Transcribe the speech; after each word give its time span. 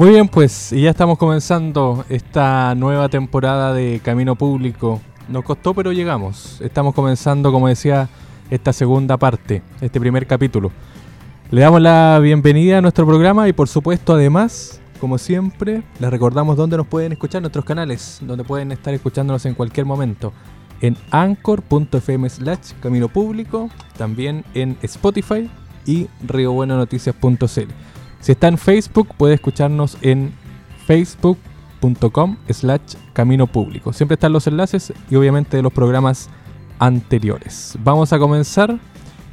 Muy 0.00 0.08
bien, 0.08 0.28
pues 0.28 0.72
y 0.72 0.80
ya 0.80 0.88
estamos 0.88 1.18
comenzando 1.18 2.06
esta 2.08 2.74
nueva 2.74 3.10
temporada 3.10 3.74
de 3.74 4.00
Camino 4.02 4.34
Público. 4.34 4.98
Nos 5.28 5.44
costó, 5.44 5.74
pero 5.74 5.92
llegamos. 5.92 6.58
Estamos 6.62 6.94
comenzando, 6.94 7.52
como 7.52 7.68
decía, 7.68 8.08
esta 8.48 8.72
segunda 8.72 9.18
parte, 9.18 9.62
este 9.82 10.00
primer 10.00 10.26
capítulo. 10.26 10.72
Le 11.50 11.60
damos 11.60 11.82
la 11.82 12.18
bienvenida 12.18 12.78
a 12.78 12.80
nuestro 12.80 13.04
programa 13.04 13.46
y 13.46 13.52
por 13.52 13.68
supuesto, 13.68 14.14
además, 14.14 14.80
como 15.02 15.18
siempre, 15.18 15.82
les 15.98 16.10
recordamos 16.10 16.56
dónde 16.56 16.78
nos 16.78 16.86
pueden 16.86 17.12
escuchar 17.12 17.42
nuestros 17.42 17.66
canales, 17.66 18.20
donde 18.22 18.42
pueden 18.42 18.72
estar 18.72 18.94
escuchándonos 18.94 19.44
en 19.44 19.52
cualquier 19.52 19.84
momento. 19.84 20.32
En 20.80 20.96
anchor.fm 21.10 22.30
slash 22.30 22.72
camino 22.80 23.08
público, 23.08 23.68
también 23.98 24.46
en 24.54 24.78
Spotify 24.80 25.50
y 25.84 26.08
riobuenonoticias.cl. 26.26 27.89
Si 28.20 28.32
está 28.32 28.48
en 28.48 28.58
Facebook, 28.58 29.08
puede 29.16 29.34
escucharnos 29.34 29.96
en 30.02 30.32
facebook.com 30.86 32.36
slash 32.50 32.94
camino 33.14 33.46
público. 33.46 33.94
Siempre 33.94 34.14
están 34.14 34.34
los 34.34 34.46
enlaces 34.46 34.92
y 35.10 35.16
obviamente 35.16 35.56
de 35.56 35.62
los 35.62 35.72
programas 35.72 36.28
anteriores. 36.78 37.78
Vamos 37.82 38.12
a 38.12 38.18
comenzar. 38.18 38.78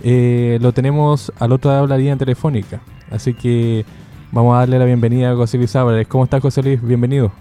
Eh, 0.03 0.57
lo 0.61 0.71
tenemos 0.71 1.33
al 1.37 1.51
otro 1.51 1.71
lado 1.71 1.83
de 1.83 1.89
la 1.89 1.97
línea 1.97 2.15
telefónica. 2.15 2.79
Así 3.11 3.33
que 3.33 3.83
vamos 4.31 4.55
a 4.55 4.59
darle 4.59 4.79
la 4.79 4.85
bienvenida 4.85 5.31
a 5.31 5.35
José 5.35 5.57
Luis 5.57 5.75
Álvarez. 5.75 6.07
¿Cómo 6.07 6.23
estás, 6.23 6.41
José 6.41 6.63
Luis? 6.63 6.81
Bienvenido. 6.81 7.33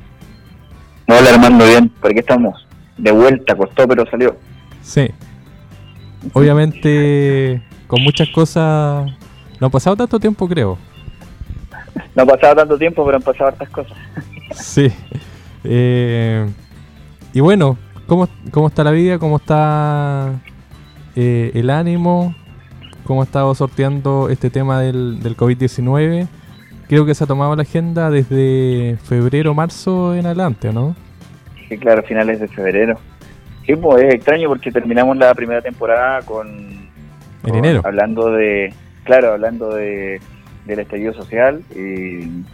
Hola, 1.07 1.31
hermano, 1.31 1.65
bien. 1.65 1.89
¿Por 2.01 2.13
qué 2.13 2.21
estamos? 2.21 2.67
De 2.99 3.13
vuelta, 3.13 3.55
costó, 3.55 3.87
pero 3.87 4.05
salió. 4.11 4.37
Sí. 4.83 5.09
Obviamente, 6.33 7.63
con 7.87 8.03
muchas 8.03 8.29
cosas. 8.31 9.09
No 9.61 9.69
ha 9.69 9.71
pasado 9.71 9.95
tanto 9.95 10.19
tiempo, 10.19 10.49
creo 10.49 10.77
no 12.17 12.23
ha 12.23 12.27
pasado 12.27 12.57
tanto 12.57 12.79
tiempo, 12.79 13.05
pero 13.05 13.19
han 13.19 13.23
pasado 13.23 13.49
hartas 13.49 13.69
cosas. 13.69 13.97
sí. 14.53 14.91
Eh, 15.63 16.47
y 17.33 17.41
bueno, 17.41 17.77
¿cómo, 18.07 18.27
¿cómo 18.51 18.69
está 18.69 18.83
la 18.83 18.91
vida? 18.91 19.19
¿Cómo 19.19 19.37
está 19.37 20.33
eh, 21.15 21.53
el 21.55 21.69
ánimo? 21.69 22.35
¿Cómo 23.05 23.21
ha 23.21 23.25
estado 23.25 23.55
sorteando 23.55 24.31
este 24.31 24.49
tema 24.49 24.81
del, 24.81 25.23
del 25.23 25.37
COVID-19? 25.37 26.27
Creo 26.89 27.05
que 27.05 27.15
se 27.15 27.25
ha 27.25 27.27
tomado 27.27 27.55
la 27.55 27.63
agenda 27.63 28.11
desde 28.11 28.97
febrero, 29.05 29.53
marzo 29.55 30.15
en 30.15 30.25
adelante, 30.25 30.73
¿no? 30.73 30.97
Sí, 31.69 31.77
claro, 31.77 32.03
finales 32.03 32.41
de 32.41 32.49
febrero. 32.49 32.99
Sí, 33.67 33.75
pues 33.77 34.05
es 34.05 34.15
extraño 34.15 34.49
porque 34.49 34.71
terminamos 34.71 35.17
la 35.17 35.35
primera 35.35 35.61
temporada 35.61 36.23
con... 36.23 36.89
En 37.45 37.55
enero. 37.55 37.83
Hablando 37.85 38.31
de... 38.31 38.73
Claro, 39.05 39.33
hablando 39.33 39.75
de 39.75 40.21
del 40.67 40.81
estallido 40.81 41.15
social 41.15 41.63
y, 41.75 42.45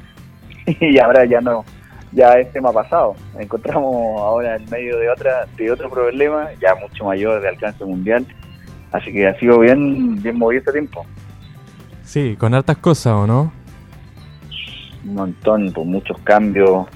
y 0.81 0.99
ahora 0.99 1.25
ya 1.25 1.41
no, 1.41 1.65
ya 2.13 2.35
es 2.35 2.53
tema 2.53 2.73
pasado. 2.73 3.15
Encontramos 3.39 4.21
ahora 4.21 4.57
en 4.57 4.69
medio 4.71 4.99
de 4.99 5.09
otra 5.09 5.47
de 5.57 5.71
otro 5.71 5.91
problema 5.91 6.49
ya 6.61 6.75
mucho 6.75 7.05
mayor 7.05 7.41
de 7.41 7.49
alcance 7.49 7.85
mundial, 7.85 8.27
así 8.93 9.13
que 9.13 9.27
ha 9.27 9.39
sido 9.39 9.59
bien 9.59 10.23
bien 10.23 10.39
movido 10.39 10.61
este 10.61 10.73
tiempo. 10.73 11.05
Sí, 12.05 12.37
con 12.39 12.55
hartas 12.55 12.77
cosas, 12.79 13.15
¿o 13.15 13.27
no? 13.27 13.53
Un 15.05 15.15
montón, 15.15 15.65
con 15.67 15.75
pues, 15.75 15.87
muchos 15.87 16.19
cambios, 16.21 16.87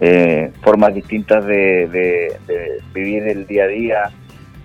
eh, 0.00 0.52
formas 0.62 0.94
distintas 0.94 1.44
de, 1.46 1.88
de, 1.88 2.82
vivir 2.92 3.22
el 3.28 3.46
día 3.46 3.64
a 3.64 3.68
día. 3.68 4.10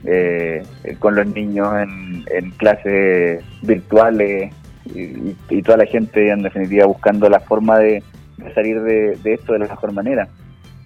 Eh, 0.05 0.63
con 0.99 1.13
los 1.13 1.27
niños 1.27 1.67
en, 1.75 2.23
en 2.31 2.51
clases 2.51 3.43
virtuales, 3.61 4.53
y, 4.93 5.61
toda 5.61 5.77
la 5.77 5.85
gente 5.85 6.29
en 6.29 6.41
definitiva 6.41 6.85
buscando 6.85 7.29
la 7.29 7.39
forma 7.39 7.77
de, 7.77 8.03
salir 8.55 8.81
de, 8.81 9.19
esto 9.23 9.53
de 9.53 9.59
la 9.59 9.67
mejor 9.67 9.93
manera. 9.93 10.27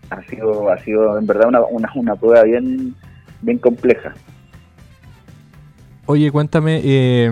Ha 0.09 0.21
sido, 0.23 0.69
ha 0.69 0.77
sido 0.79 1.17
en 1.17 1.25
verdad 1.25 1.47
una, 1.47 1.61
una, 1.61 1.91
una 1.95 2.15
prueba 2.15 2.43
bien, 2.43 2.95
bien 3.41 3.57
compleja. 3.57 4.13
Oye, 6.05 6.31
cuéntame, 6.31 6.81
eh, 6.83 7.31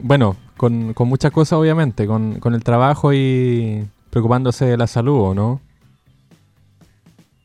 bueno, 0.00 0.36
con, 0.56 0.94
con 0.94 1.08
muchas 1.08 1.32
cosas 1.32 1.58
obviamente, 1.58 2.06
con, 2.06 2.38
con 2.38 2.54
el 2.54 2.62
trabajo 2.62 3.12
y 3.12 3.84
preocupándose 4.10 4.64
de 4.64 4.76
la 4.76 4.86
salud, 4.86 5.34
no? 5.34 5.60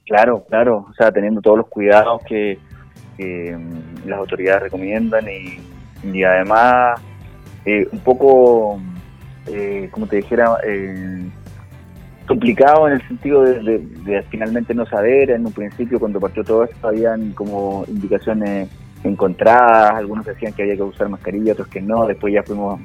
Claro, 0.05 0.45
claro, 0.47 0.85
o 0.89 0.93
sea, 0.93 1.11
teniendo 1.11 1.41
todos 1.41 1.57
los 1.57 1.67
cuidados 1.67 2.21
que, 2.23 2.59
mm, 3.17 4.07
las 4.07 4.19
autoridades 4.19 4.63
recomiendan 4.63 5.25
y, 5.27 5.59
y 6.15 6.23
además 6.23 7.01
eh, 7.65 7.87
un 7.91 7.99
poco, 7.99 8.79
eh, 9.47 9.89
como 9.91 10.07
te 10.07 10.17
dijera, 10.17 10.57
eh, 10.65 11.25
complicado 12.27 12.87
en 12.87 12.93
el 12.93 13.07
sentido 13.07 13.43
de, 13.43 14.23
finalmente 14.29 14.73
no 14.73 14.85
saber. 14.85 15.31
En 15.31 15.45
un 15.45 15.53
principio, 15.53 15.99
cuando 15.99 16.19
partió 16.19 16.43
todo 16.43 16.63
esto, 16.63 16.87
habían 16.87 17.31
como 17.31 17.83
indicaciones 17.87 18.69
encontradas. 19.03 19.93
Algunos 19.95 20.25
decían 20.25 20.53
que 20.53 20.63
había 20.63 20.75
que 20.75 20.83
usar 20.83 21.09
mascarilla, 21.09 21.53
otros 21.53 21.67
que 21.67 21.81
no. 21.81 22.05
Después 22.07 22.33
ya 22.33 22.43
fuimos 22.43 22.79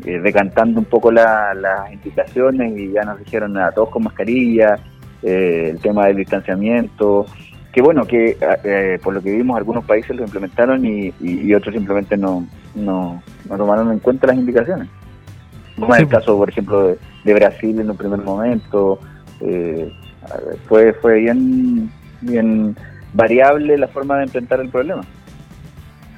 decantando 0.00 0.80
un 0.80 0.86
poco 0.86 1.12
las 1.12 1.92
indicaciones 1.92 2.76
y 2.76 2.92
ya 2.92 3.02
nos 3.02 3.18
dijeron 3.18 3.56
a 3.56 3.70
todos 3.70 3.90
con 3.90 4.04
mascarilla. 4.04 4.76
el 5.22 5.78
tema 5.80 6.06
del 6.06 6.16
distanciamiento 6.16 7.26
que 7.72 7.80
bueno, 7.80 8.04
que 8.04 8.36
eh, 8.64 8.98
por 9.02 9.14
lo 9.14 9.22
que 9.22 9.32
vimos 9.32 9.56
algunos 9.56 9.84
países 9.84 10.14
lo 10.14 10.24
implementaron 10.24 10.84
y, 10.84 11.54
otros 11.54 11.74
simplemente 11.74 12.16
no, 12.16 12.46
no, 12.74 13.22
tomaron 13.48 13.92
en 13.92 13.98
cuenta 13.98 14.26
las 14.26 14.36
indicaciones. 14.36 14.88
Como 15.78 15.94
en 15.94 16.02
el 16.02 16.08
caso, 16.08 16.36
por 16.36 16.48
ejemplo, 16.48 16.96
de, 17.24 17.34
Brasil 17.34 17.80
en 17.80 17.90
un 17.90 17.96
primer 17.96 18.20
momento, 18.20 18.98
eh, 19.40 19.92
fue, 20.68 20.92
fue 20.92 21.20
bien, 21.20 21.90
bien 22.20 22.76
variable 23.14 23.78
la 23.78 23.88
forma 23.88 24.18
de 24.18 24.24
enfrentar 24.24 24.60
el 24.60 24.68
problema. 24.68 25.02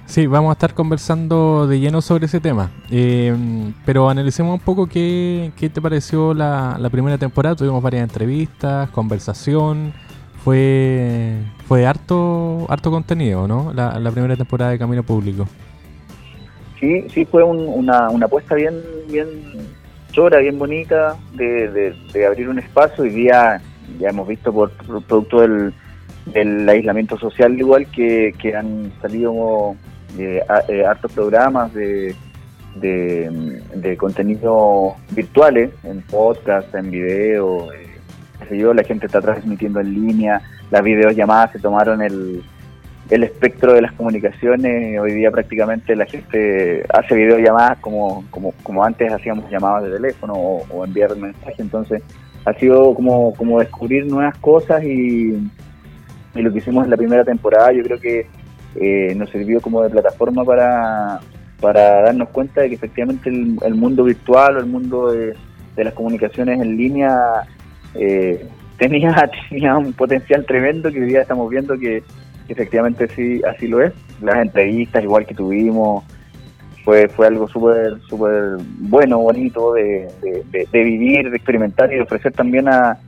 Sí, 0.06 0.26
vamos 0.26 0.50
a 0.50 0.52
estar 0.52 0.74
conversando 0.74 1.66
de 1.66 1.80
lleno 1.80 2.02
sobre 2.02 2.26
ese 2.26 2.40
tema. 2.40 2.70
Eh, 2.90 3.34
pero 3.86 4.10
analicemos 4.10 4.54
un 4.54 4.60
poco 4.60 4.86
qué, 4.86 5.52
qué 5.56 5.70
te 5.70 5.80
pareció 5.80 6.34
la, 6.34 6.76
la 6.78 6.90
primera 6.90 7.16
temporada. 7.16 7.56
Tuvimos 7.56 7.82
varias 7.82 8.02
entrevistas, 8.02 8.90
conversación 8.90 9.92
fue 10.44 11.38
fue 11.66 11.86
harto 11.86 12.66
harto 12.68 12.90
contenido, 12.90 13.48
¿no? 13.48 13.72
La, 13.72 14.10
primera 14.10 14.36
temporada 14.36 14.72
de 14.72 14.78
Camino 14.78 15.02
Público. 15.02 15.48
Sí, 16.84 17.06
sí 17.08 17.24
fue 17.24 17.42
una, 17.42 18.10
una 18.10 18.26
apuesta 18.26 18.54
bien 18.54 18.74
bien 19.08 19.26
chora, 20.12 20.40
bien 20.40 20.58
bonita 20.58 21.16
de, 21.32 21.94
de, 22.12 22.26
abrir 22.26 22.50
un 22.50 22.58
espacio. 22.58 23.06
y 23.06 23.10
día 23.10 23.62
ya 23.98 24.10
hemos 24.10 24.28
visto 24.28 24.52
por, 24.52 24.70
producto 25.06 25.40
del, 25.40 25.72
del, 26.26 26.68
aislamiento 26.68 27.16
social 27.18 27.58
igual 27.58 27.86
que, 27.86 28.34
que 28.38 28.54
han 28.54 28.92
salido 29.00 29.76
eh, 30.18 30.42
eh, 30.68 30.84
hartos 30.84 31.10
programas 31.12 31.72
de, 31.72 32.14
de, 32.74 33.62
de 33.76 33.96
contenido 33.96 34.94
virtuales, 35.12 35.70
en 35.84 36.02
podcast, 36.02 36.74
en 36.74 36.90
video, 36.90 37.72
eh, 37.72 38.58
yo, 38.58 38.74
la 38.74 38.84
gente 38.84 39.06
está 39.06 39.22
transmitiendo 39.22 39.80
en 39.80 39.94
línea, 39.94 40.42
las 40.70 40.82
videollamadas 40.82 41.52
se 41.52 41.60
tomaron 41.60 42.02
el, 42.02 42.42
el 43.10 43.22
espectro 43.22 43.74
de 43.74 43.82
las 43.82 43.92
comunicaciones, 43.92 44.98
hoy 44.98 45.12
día 45.12 45.30
prácticamente 45.30 45.94
la 45.94 46.06
gente 46.06 46.84
hace 46.88 47.14
videollamadas 47.14 47.78
como, 47.78 48.24
como, 48.30 48.52
como 48.62 48.82
antes 48.82 49.12
hacíamos 49.12 49.50
llamadas 49.50 49.84
de 49.84 49.90
teléfono 49.90 50.32
o, 50.34 50.84
enviar 50.84 51.14
mensajes, 51.16 51.60
entonces 51.60 52.02
ha 52.44 52.54
sido 52.54 52.94
como, 52.94 53.34
como 53.34 53.60
descubrir 53.60 54.06
nuevas 54.06 54.36
cosas 54.38 54.82
y, 54.84 55.34
y 56.34 56.42
lo 56.42 56.52
que 56.52 56.58
hicimos 56.58 56.84
en 56.84 56.90
la 56.90 56.96
primera 56.96 57.24
temporada 57.24 57.72
yo 57.72 57.82
creo 57.82 58.00
que 58.00 58.26
eh, 58.76 59.14
nos 59.14 59.30
sirvió 59.30 59.60
como 59.60 59.82
de 59.82 59.90
plataforma 59.90 60.44
para, 60.44 61.20
para 61.60 62.02
darnos 62.02 62.30
cuenta 62.30 62.62
de 62.62 62.70
que 62.70 62.74
efectivamente 62.74 63.28
el, 63.28 63.74
mundo 63.74 64.04
virtual 64.04 64.56
o 64.56 64.60
el 64.60 64.66
mundo 64.66 65.12
de, 65.12 65.34
de 65.76 65.84
las 65.84 65.92
comunicaciones 65.92 66.60
en 66.60 66.76
línea 66.76 67.18
eh, 67.94 68.46
tenía, 68.78 69.30
tenía 69.50 69.76
un 69.76 69.92
potencial 69.92 70.44
tremendo 70.46 70.90
que 70.90 71.00
hoy 71.00 71.06
día 71.06 71.22
estamos 71.22 71.50
viendo 71.50 71.78
que, 71.78 72.02
efectivamente 72.48 73.08
sí 73.08 73.40
así 73.44 73.68
lo 73.68 73.82
es. 73.82 73.92
Las 74.20 74.36
entrevistas 74.36 75.02
igual 75.02 75.26
que 75.26 75.34
tuvimos, 75.34 76.04
fue, 76.84 77.08
fue 77.08 77.26
algo 77.26 77.48
súper 77.48 77.98
súper 78.08 78.56
bueno, 78.78 79.18
bonito 79.18 79.72
de, 79.72 80.08
vivir, 80.72 81.30
de 81.30 81.36
experimentar 81.36 81.90
y 81.90 81.96
de 81.96 82.02
ofrecer 82.02 82.32
también 82.32 82.68
a, 82.68 82.98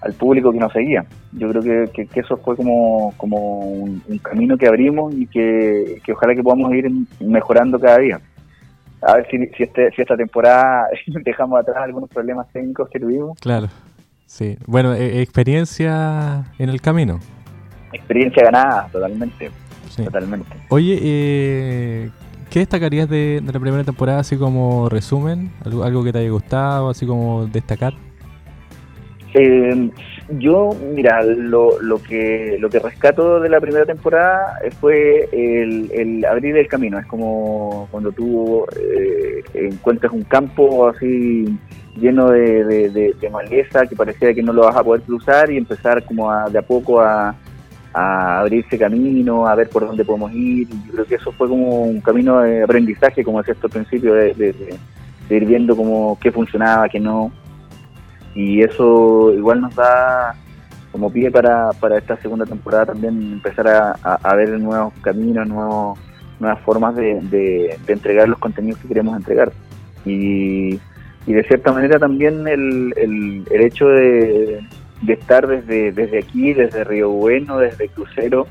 al 0.00 0.12
público 0.14 0.52
que 0.52 0.58
nos 0.58 0.72
seguía. 0.72 1.04
Yo 1.32 1.50
creo 1.50 1.62
que, 1.92 2.06
que, 2.08 2.20
eso 2.20 2.38
fue 2.38 2.56
como, 2.56 3.12
como 3.18 3.60
un, 3.60 4.00
camino 4.22 4.56
que 4.56 4.66
abrimos 4.66 5.14
y 5.14 5.26
que, 5.26 6.00
ojalá 6.10 6.34
que 6.34 6.42
podamos 6.42 6.72
ir 6.74 6.90
mejorando 7.20 7.78
cada 7.78 7.98
día. 7.98 8.20
A 9.02 9.16
ver 9.16 9.26
si, 9.30 9.38
si, 9.56 9.64
este, 9.64 9.90
si 9.92 10.00
esta 10.00 10.16
temporada 10.16 10.88
dejamos 11.24 11.60
atrás 11.60 11.76
algunos 11.78 12.08
problemas 12.08 12.48
técnicos 12.52 12.88
que 12.88 12.98
tuvimos. 12.98 13.38
Claro, 13.38 13.68
sí. 14.24 14.56
Bueno, 14.66 14.94
e, 14.94 15.20
experiencia 15.20 16.44
en 16.58 16.70
el 16.70 16.80
camino. 16.80 17.20
Experiencia 17.96 18.44
ganada, 18.44 18.88
totalmente. 18.92 19.50
Totalmente. 19.96 20.56
Oye, 20.68 20.98
eh, 21.02 22.10
¿Qué 22.50 22.60
destacarías 22.60 23.08
de, 23.08 23.42
la 23.44 23.58
primera 23.58 23.84
temporada, 23.84 24.20
así 24.20 24.36
como 24.36 24.88
resumen? 24.88 25.50
¿Algo, 25.64 26.04
que 26.04 26.12
te 26.12 26.20
haya 26.20 26.30
gustado, 26.30 26.90
así 26.90 27.04
como 27.04 27.46
destacar? 27.46 27.92
Eh, 29.34 29.90
yo, 30.38 30.70
mira, 30.94 31.22
lo, 31.22 31.80
lo, 31.82 32.02
que 32.02 32.56
lo 32.58 32.70
que 32.70 32.78
rescato 32.78 33.40
de 33.40 33.48
la 33.48 33.60
primera 33.60 33.84
temporada 33.84 34.58
fue 34.80 35.28
el, 35.32 36.24
abrir 36.24 36.56
el 36.56 36.68
camino. 36.68 36.98
Es 36.98 37.06
como 37.06 37.88
cuando 37.90 38.12
tú 38.12 38.64
eh, 38.80 39.42
encuentras 39.54 40.12
un 40.12 40.22
campo 40.22 40.88
así 40.88 41.58
lleno 41.96 42.30
de, 42.30 42.90
de, 42.90 43.30
maleza 43.30 43.86
que 43.86 43.96
parecía 43.96 44.32
que 44.34 44.42
no 44.42 44.52
lo 44.52 44.62
vas 44.62 44.76
a 44.76 44.84
poder 44.84 45.02
cruzar 45.02 45.50
y 45.50 45.56
empezar 45.56 46.04
como 46.04 46.30
de 46.48 46.58
a 46.58 46.62
poco 46.62 47.00
a, 47.00 47.34
a 47.98 48.40
abrirse 48.40 48.78
camino, 48.78 49.48
a 49.48 49.54
ver 49.54 49.70
por 49.70 49.86
dónde 49.86 50.04
podemos 50.04 50.30
ir. 50.34 50.68
Yo 50.68 50.92
creo 50.92 51.06
que 51.06 51.14
eso 51.14 51.32
fue 51.32 51.48
como 51.48 51.84
un 51.84 52.02
camino 52.02 52.40
de 52.40 52.62
aprendizaje, 52.62 53.24
como 53.24 53.38
decía 53.38 53.54
esto 53.54 53.68
al 53.68 53.72
principio, 53.72 54.12
de, 54.12 54.54
ir 55.30 55.46
viendo 55.46 55.74
cómo, 55.74 56.18
qué 56.20 56.30
funcionaba, 56.30 56.90
qué 56.90 57.00
no. 57.00 57.32
Y 58.34 58.60
eso 58.60 59.32
igual 59.32 59.62
nos 59.62 59.74
da 59.74 60.34
como 60.92 61.10
pie 61.10 61.30
para, 61.30 61.70
para 61.80 61.96
esta 61.96 62.18
segunda 62.18 62.44
temporada 62.44 62.86
también 62.86 63.32
empezar 63.32 63.66
a, 63.66 64.34
ver 64.34 64.50
nuevos 64.60 64.92
caminos, 65.00 65.48
nuevas 65.48 66.60
formas 66.66 66.94
de, 66.96 67.78
entregar 67.86 68.28
los 68.28 68.38
contenidos 68.38 68.78
que 68.80 68.88
queremos 68.88 69.16
entregar. 69.16 69.50
Y, 70.04 70.78
y 71.26 71.32
de 71.32 71.44
cierta 71.44 71.72
manera 71.72 71.98
también 71.98 72.46
el, 72.46 72.92
el 73.50 73.60
hecho 73.62 73.88
de, 73.88 74.60
de 75.06 75.14
estar 75.14 75.46
desde, 75.46 75.92
desde 75.92 76.18
aquí, 76.18 76.52
desde 76.52 76.84
Río 76.84 77.10
Bueno, 77.10 77.58
desde 77.58 77.88
Crucero, 77.88 78.46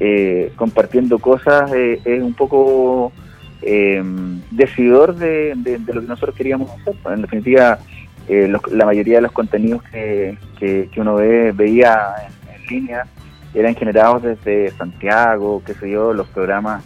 eh, 0.00 0.52
compartiendo 0.56 1.18
cosas, 1.18 1.72
eh, 1.72 2.00
es 2.04 2.22
un 2.22 2.34
poco 2.34 3.12
eh, 3.62 4.02
decidor 4.50 5.14
de, 5.14 5.54
lo 5.86 6.00
que 6.00 6.08
nosotros 6.08 6.34
queríamos 6.34 6.70
hacer. 6.70 6.94
En 7.06 7.22
definitiva, 7.22 7.78
la 8.28 8.86
mayoría 8.86 9.16
de 9.16 9.22
los 9.22 9.32
contenidos 9.32 9.82
que, 9.84 10.36
que, 10.58 11.00
uno 11.00 11.16
ve, 11.16 11.52
veía 11.52 12.14
en, 12.26 12.42
línea 12.68 13.04
eran 13.54 13.74
generados 13.74 14.22
desde 14.22 14.70
Santiago, 14.70 15.62
qué 15.66 15.74
sé 15.74 15.90
yo, 15.90 16.14
los 16.14 16.26
programas 16.28 16.82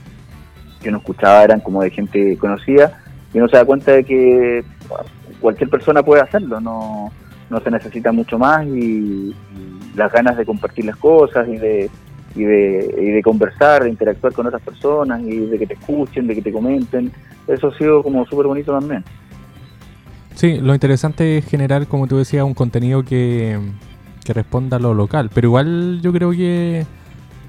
que 0.82 0.88
uno 0.88 0.98
escuchaba 0.98 1.44
eran 1.44 1.60
como 1.60 1.82
de 1.82 1.90
gente 1.90 2.36
conocida 2.38 2.98
y 3.32 3.38
uno 3.38 3.48
se 3.48 3.56
da 3.56 3.64
cuenta 3.64 3.92
de 3.92 4.02
que 4.02 4.64
cualquier 5.40 5.70
persona 5.70 6.02
puede 6.02 6.22
hacerlo, 6.22 6.60
no 6.60 7.12
no 7.50 7.60
se 7.60 7.70
necesita 7.70 8.12
mucho 8.12 8.38
más 8.38 8.66
y, 8.66 9.34
las 9.94 10.12
ganas 10.12 10.36
de 10.36 10.44
compartir 10.44 10.84
las 10.84 10.96
cosas 10.96 11.48
y 11.48 11.56
de, 11.56 11.90
y 12.34 12.44
de, 12.44 12.94
y 13.00 13.10
de 13.12 13.22
conversar, 13.22 13.84
de 13.84 13.88
interactuar 13.88 14.34
con 14.34 14.46
otras 14.46 14.60
personas 14.60 15.22
y 15.22 15.46
de 15.46 15.58
que 15.58 15.66
te 15.66 15.72
escuchen, 15.72 16.26
de 16.26 16.34
que 16.34 16.42
te 16.42 16.52
comenten, 16.52 17.10
eso 17.48 17.68
ha 17.68 17.78
sido 17.78 18.02
como 18.02 18.26
súper 18.26 18.46
bonito 18.46 18.78
también. 18.78 19.02
Sí, 20.34 20.58
lo 20.58 20.74
interesante 20.74 21.38
es 21.38 21.46
generar, 21.46 21.86
como 21.86 22.06
tú 22.06 22.18
decías, 22.18 22.44
un 22.44 22.52
contenido 22.52 23.02
que, 23.04 23.58
que 24.22 24.34
responda 24.34 24.76
a 24.76 24.80
lo 24.80 24.92
local, 24.92 25.30
pero 25.32 25.48
igual 25.48 26.00
yo 26.02 26.12
creo 26.12 26.30
que, 26.32 26.84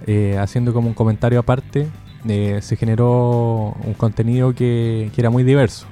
eh, 0.05 0.37
haciendo 0.39 0.73
como 0.73 0.87
un 0.87 0.93
comentario 0.93 1.39
aparte, 1.39 1.87
eh, 2.29 2.59
se 2.61 2.77
generó 2.77 3.75
un 3.83 3.93
contenido 3.97 4.53
que, 4.53 5.11
que 5.13 5.21
era 5.21 5.29
muy 5.29 5.43
diverso. 5.43 5.85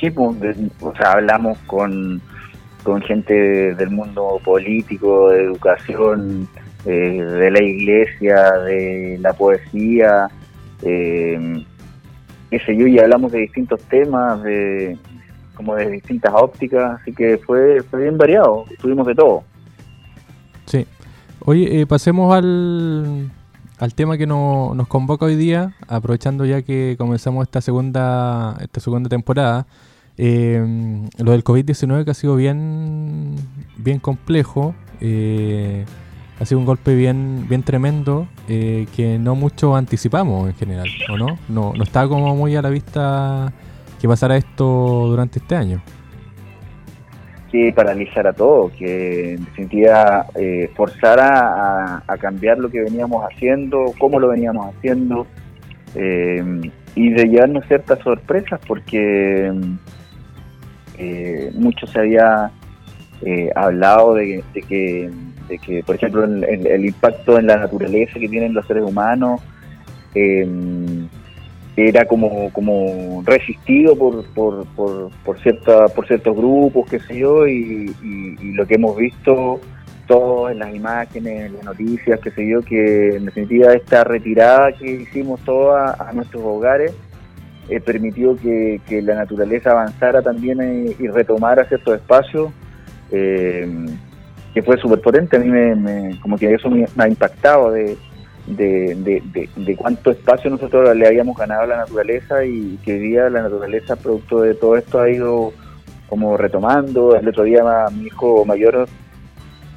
Sí, 0.00 0.10
pues, 0.10 0.36
o 0.80 0.94
sea, 0.94 1.12
hablamos 1.12 1.58
con 1.66 2.20
con 2.84 3.02
gente 3.02 3.34
del 3.74 3.90
mundo 3.90 4.40
político, 4.44 5.30
de 5.30 5.44
educación, 5.44 6.46
eh, 6.84 6.90
de 7.20 7.50
la 7.50 7.62
iglesia, 7.62 8.52
de 8.60 9.18
la 9.20 9.32
poesía, 9.32 10.28
eh, 10.82 11.64
qué 12.50 12.58
sé 12.60 12.76
yo, 12.76 12.86
y 12.86 12.98
hablamos 12.98 13.32
de 13.32 13.40
distintos 13.40 13.80
temas, 13.84 14.42
de 14.44 14.96
como 15.54 15.74
de 15.76 15.88
distintas 15.90 16.32
ópticas, 16.34 17.00
así 17.00 17.12
que 17.12 17.38
fue, 17.38 17.82
fue 17.82 18.02
bien 18.02 18.18
variado, 18.18 18.64
tuvimos 18.80 19.06
de 19.06 19.14
todo. 19.14 19.44
Sí. 20.66 20.86
Oye, 21.40 21.80
eh, 21.80 21.86
pasemos 21.86 22.34
al, 22.34 23.30
al 23.78 23.94
tema 23.94 24.18
que 24.18 24.26
no, 24.26 24.72
nos 24.74 24.88
convoca 24.88 25.26
hoy 25.26 25.36
día, 25.36 25.74
aprovechando 25.88 26.44
ya 26.44 26.62
que 26.62 26.96
comenzamos 26.98 27.44
esta 27.44 27.60
segunda, 27.60 28.56
esta 28.60 28.80
segunda 28.80 29.08
temporada. 29.08 29.66
Eh, 30.16 30.64
lo 31.18 31.32
del 31.32 31.42
COVID-19 31.42 32.04
que 32.04 32.10
ha 32.12 32.14
sido 32.14 32.36
bien, 32.36 33.34
bien 33.76 33.98
complejo, 33.98 34.74
eh, 35.00 35.84
ha 36.40 36.44
sido 36.44 36.58
un 36.58 36.66
golpe 36.66 36.94
bien, 36.94 37.46
bien 37.48 37.62
tremendo 37.62 38.28
eh, 38.48 38.86
que 38.94 39.18
no 39.18 39.34
mucho 39.34 39.74
anticipamos 39.76 40.48
en 40.48 40.54
general, 40.54 40.88
¿o 41.10 41.16
no? 41.16 41.38
No, 41.48 41.72
no 41.74 41.82
estaba 41.82 42.08
como 42.08 42.34
muy 42.36 42.54
a 42.56 42.62
la 42.62 42.70
vista 42.70 43.52
que 44.00 44.08
pasara 44.08 44.36
esto 44.36 44.64
durante 45.08 45.40
este 45.40 45.56
año. 45.56 45.82
Que 47.50 47.72
paralizara 47.72 48.32
todo, 48.32 48.70
que 48.76 49.34
en 49.34 49.44
definitiva 49.44 50.26
eh, 50.34 50.70
forzara 50.74 51.96
a, 51.96 52.02
a, 52.06 52.16
cambiar 52.18 52.58
lo 52.58 52.68
que 52.68 52.80
veníamos 52.80 53.24
haciendo, 53.24 53.92
cómo 53.98 54.18
lo 54.18 54.28
veníamos 54.28 54.74
haciendo, 54.74 55.26
y 55.94 57.10
de 57.10 57.24
llevarnos 57.28 57.64
ciertas 57.66 58.00
sorpresas 58.00 58.60
porque 58.66 59.52
eh, 60.98 61.50
mucho 61.54 61.86
se 61.86 61.98
había 61.98 62.50
eh, 63.22 63.50
hablado 63.54 64.14
de, 64.14 64.44
que, 64.68 65.10
de 65.48 65.58
que, 65.58 65.82
por 65.82 65.96
ejemplo, 65.96 66.24
el, 66.24 66.84
impacto 66.84 67.38
en 67.38 67.46
la 67.46 67.56
naturaleza 67.56 68.18
que 68.18 68.28
tienen 68.28 68.54
los 68.54 68.66
seres 68.66 68.84
humanos 68.84 69.40
eh, 70.14 70.46
era 71.76 72.04
como, 72.04 72.52
como 72.52 73.22
resistido 73.24 73.96
por, 73.96 74.24
por, 74.34 74.66
por, 74.76 75.10
por, 75.24 75.40
cierta, 75.40 75.88
por 75.88 76.06
ciertos 76.06 76.36
grupos, 76.36 76.88
qué 76.88 77.00
sé 77.00 77.18
yo, 77.18 77.46
y, 77.48 77.94
lo 78.54 78.66
que 78.66 78.74
hemos 78.74 78.96
visto 78.96 79.60
todos 80.06 80.52
en 80.52 80.60
las 80.60 80.72
imágenes, 80.72 81.46
en 81.46 81.56
las 81.56 81.64
noticias, 81.64 82.20
qué 82.20 82.30
sé 82.30 82.48
yo, 82.48 82.60
que 82.62 83.16
en 83.16 83.24
definitiva 83.24 83.72
esta 83.72 84.04
retirada 84.04 84.70
que 84.72 84.88
hicimos 84.88 85.40
todos 85.40 85.74
a 85.98 86.12
nuestros 86.12 86.42
hogares 86.44 86.92
eh, 87.68 87.80
permitió 87.80 88.36
que, 88.36 88.80
la 89.02 89.14
naturaleza 89.14 89.70
avanzara 89.70 90.20
también 90.20 90.60
eh, 90.60 90.96
y 90.98 91.08
retomara 91.08 91.64
ciertos 91.64 91.94
espacios, 91.94 92.52
eh, 93.10 93.86
que 94.52 94.62
fue 94.62 94.76
súper 94.76 95.00
potente. 95.00 95.36
A 95.36 95.40
mí 95.40 95.48
me, 95.48 96.18
como 96.20 96.36
que 96.36 96.52
eso 96.52 96.68
me, 96.68 96.86
ha 96.98 97.08
impactado 97.08 97.70
de, 97.70 97.96
de, 98.46 99.76
cuánto 99.78 100.10
espacio 100.10 100.50
nosotros 100.50 100.94
le 100.94 101.06
habíamos 101.06 101.36
ganado 101.38 101.62
a 101.62 101.66
la 101.66 101.76
naturaleza 101.78 102.44
y 102.44 102.78
que 102.84 102.92
hoy 102.92 102.98
día 102.98 103.30
la 103.30 103.42
naturaleza, 103.42 103.96
producto 103.96 104.42
de 104.42 104.54
todo 104.54 104.76
esto, 104.76 105.00
ha 105.00 105.10
ido 105.10 105.52
como 106.06 106.36
retomando. 106.36 107.16
El 107.16 107.26
otro 107.28 107.44
día 107.44 107.64
mi 107.92 108.06
hijo 108.08 108.44
mayor, 108.44 108.86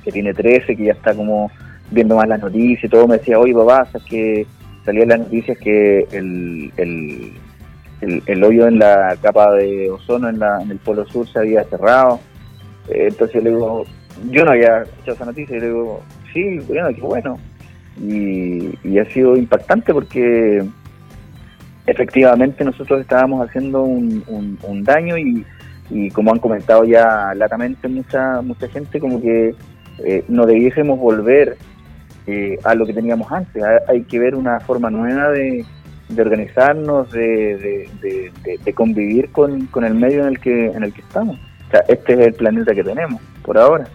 que 0.04 0.12
tiene 0.12 0.34
13, 0.34 0.76
que 0.76 0.84
ya 0.84 0.92
está 0.92 1.14
como 1.16 1.50
viendo 1.90 2.18
más 2.18 2.28
las 2.28 2.42
noticias 2.42 2.92
todo, 2.92 3.08
me 3.08 3.18
decía, 3.18 3.40
oye 3.40 3.54
papá, 3.54 3.88
es 3.94 4.04
que 4.04 4.46
salían 4.84 5.08
las 5.08 5.20
noticias 5.20 5.58
que 5.58 6.06
el 6.12 7.34
el, 8.02 8.44
hoyo 8.44 8.68
en 8.68 8.80
la 8.80 9.18
capa 9.22 9.52
de 9.54 9.90
ozono 9.90 10.30
en, 10.30 10.40
la, 10.40 10.62
en 10.62 10.72
el 10.72 10.78
polo 10.78 11.06
sur 11.08 11.28
se 11.28 11.40
había 11.40 11.64
cerrado. 11.66 12.20
Eh, 12.90 13.08
entonces 13.10 13.44
le 13.44 13.50
digo, 13.50 13.86
yo 14.30 14.46
no 14.46 14.52
había 14.52 14.84
escuchado 14.84 15.16
esa 15.16 15.26
noticia, 15.26 15.58
y 15.58 15.60
le 15.60 15.68
digo, 15.68 16.02
sí, 16.34 16.60
bueno, 16.68 16.90
qué 16.90 17.02
bueno. 17.02 17.40
Y, 18.00 18.98
ha 19.00 19.06
sido 19.06 19.36
impactante 19.36 19.94
porque 19.94 20.64
efectivamente 21.86 22.64
nosotros 22.64 23.02
estábamos 23.02 23.48
haciendo 23.48 23.84
un, 23.84 24.58
un, 24.62 24.84
daño 24.84 25.18
y, 25.18 25.46
y, 25.90 26.10
como 26.12 26.32
han 26.32 26.40
comentado 26.40 26.84
ya 26.84 27.34
latamente 27.36 27.88
mucha 27.88 28.42
mucha 28.42 28.68
gente, 28.68 29.00
como 29.00 29.22
que 29.22 29.56
eh, 30.04 30.24
no 30.28 30.46
debiésemos 30.46 31.00
volver 31.00 31.58
eh, 32.28 32.60
a 32.64 32.76
lo 32.76 32.86
que 32.86 32.94
teníamos 32.94 33.32
antes. 33.32 33.64
Hay 33.88 34.04
que 34.04 34.20
ver 34.20 34.36
una 34.36 34.60
forma 34.60 34.90
nueva 34.90 35.30
de, 35.30 35.66
de 36.10 36.22
organizarnos, 36.22 37.12
de, 37.12 37.90
de, 38.64 38.74
convivir 38.74 39.32
con, 39.32 39.68
el 39.84 39.94
medio 39.94 40.22
en 40.22 40.30
el 40.30 40.40
que 40.40 40.68
en 40.68 40.84
el 40.84 40.94
que 40.94 41.02
estamos. 41.02 41.38
O 41.68 41.72
sea, 41.72 41.82
este 41.88 42.14
es 42.14 42.20
el 42.20 42.34
planeta 42.34 42.74
que 42.74 42.84
tenemos 42.84 43.22
por 43.44 43.58
ahora. 43.58 43.88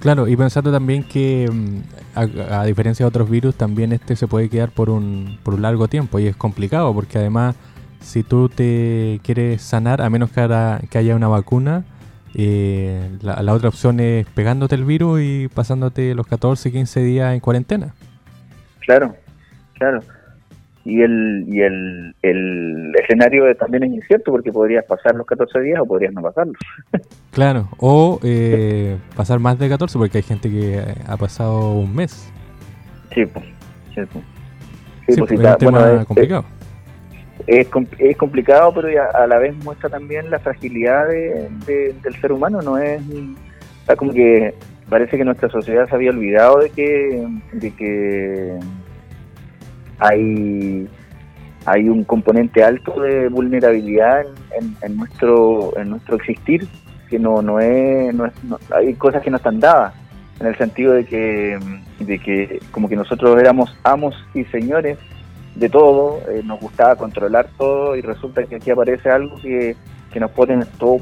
Claro, 0.00 0.28
y 0.28 0.36
pensando 0.36 0.70
también 0.70 1.02
que 1.02 1.48
mm, 1.50 1.80
a, 2.14 2.64
diferencia 2.64 3.04
de 3.04 3.08
otros 3.08 3.28
virus, 3.28 3.54
también 3.54 3.92
este 3.92 4.14
se 4.14 4.28
puede 4.28 4.48
quedar 4.48 4.70
por 4.70 4.90
un, 4.90 5.38
por 5.42 5.54
un 5.54 5.62
largo 5.62 5.88
tiempo 5.88 6.18
y 6.18 6.26
es 6.26 6.36
complicado 6.36 6.92
porque 6.94 7.18
además 7.18 7.56
si 8.00 8.22
tú 8.22 8.48
te 8.48 9.20
quieres 9.24 9.62
sanar, 9.62 10.00
a 10.02 10.10
menos 10.10 10.30
que, 10.30 10.46
que 10.88 10.98
haya 10.98 11.16
una 11.16 11.28
vacuna, 11.28 11.84
eh, 12.34 13.10
la, 13.22 13.42
la, 13.42 13.52
otra 13.54 13.70
opción 13.70 13.98
es 13.98 14.26
pegándote 14.28 14.76
el 14.76 14.84
virus 14.84 15.20
y 15.20 15.48
pasándote 15.48 16.14
los 16.14 16.26
14, 16.26 16.70
15 16.70 17.00
días 17.00 17.34
en 17.34 17.40
cuarentena. 17.40 17.94
Claro, 18.80 19.16
claro. 19.74 20.00
Y 20.88 21.02
el, 21.02 21.44
y 21.48 21.60
el, 21.60 22.14
el 22.22 22.92
escenario 23.02 23.54
también 23.56 23.84
es 23.84 23.90
incierto 23.90 24.30
porque 24.30 24.50
podrías 24.50 24.84
pasar 24.86 25.14
los 25.14 25.26
14 25.26 25.60
días 25.60 25.80
o 25.80 25.86
podrías 25.86 26.14
no 26.14 26.22
pasarlos. 26.22 26.56
claro, 27.30 27.68
o 27.78 28.18
eh, 28.22 28.96
pasar 29.14 29.38
más 29.38 29.58
de 29.58 29.68
14 29.68 29.98
porque 29.98 30.18
hay 30.18 30.22
gente 30.22 30.48
que 30.50 30.82
ha 31.06 31.16
pasado 31.16 31.72
un 31.72 31.94
mes. 31.94 32.32
Sí, 33.14 33.26
pues. 33.26 33.44
Sí, 33.94 34.00
pues. 34.12 34.24
Sí, 35.06 35.16
pues, 35.18 35.32
es 35.32 35.38
un 35.40 35.56
tema 35.58 36.04
complicado 36.04 36.44
es, 37.46 37.66
es 37.98 38.16
complicado, 38.16 38.72
pero 38.74 38.88
a 39.14 39.26
la 39.26 39.38
vez 39.38 39.56
muestra 39.64 39.88
también 39.88 40.30
la 40.30 40.38
fragilidad 40.38 41.08
del 41.08 42.20
ser 42.20 42.32
humano. 42.32 42.60
No 42.62 42.78
es 42.78 43.00
está 43.80 43.96
como 43.96 44.12
que 44.12 44.54
parece 44.88 45.16
que 45.16 45.24
nuestra 45.24 45.48
sociedad 45.48 45.88
se 45.88 45.94
había 45.94 46.10
olvidado 46.10 46.58
de 46.58 46.70
que 46.70 47.26
de 47.52 47.70
que 47.74 48.58
hay 49.98 50.88
hay 51.66 51.88
un 51.88 52.04
componente 52.04 52.62
alto 52.62 53.00
de 53.00 53.28
vulnerabilidad 53.28 54.24
en, 54.82 54.96
nuestro 54.96 55.76
en 55.76 55.90
nuestro 55.90 56.16
existir 56.16 56.66
que 57.10 57.18
no 57.18 57.42
no 57.42 57.60
es, 57.60 58.14
no 58.14 58.30
hay 58.74 58.94
cosas 58.94 59.22
que 59.22 59.30
no 59.30 59.36
están 59.36 59.60
dadas 59.60 59.94
en 60.40 60.46
el 60.46 60.56
sentido 60.56 60.92
de 60.92 61.04
que 61.04 61.58
de 62.00 62.18
que 62.18 62.60
como 62.70 62.88
que 62.88 62.96
nosotros 62.96 63.40
éramos 63.40 63.76
amos 63.82 64.14
y 64.34 64.44
señores 64.44 64.98
de 65.58 65.68
todo, 65.68 66.20
eh, 66.30 66.42
nos 66.44 66.60
gustaba 66.60 66.94
controlar 66.96 67.48
todo 67.58 67.96
y 67.96 68.00
resulta 68.00 68.44
que 68.44 68.56
aquí 68.56 68.70
aparece 68.70 69.10
algo 69.10 69.36
que, 69.40 69.76
nos 70.18 70.30
pone 70.32 70.58
todo 70.78 70.98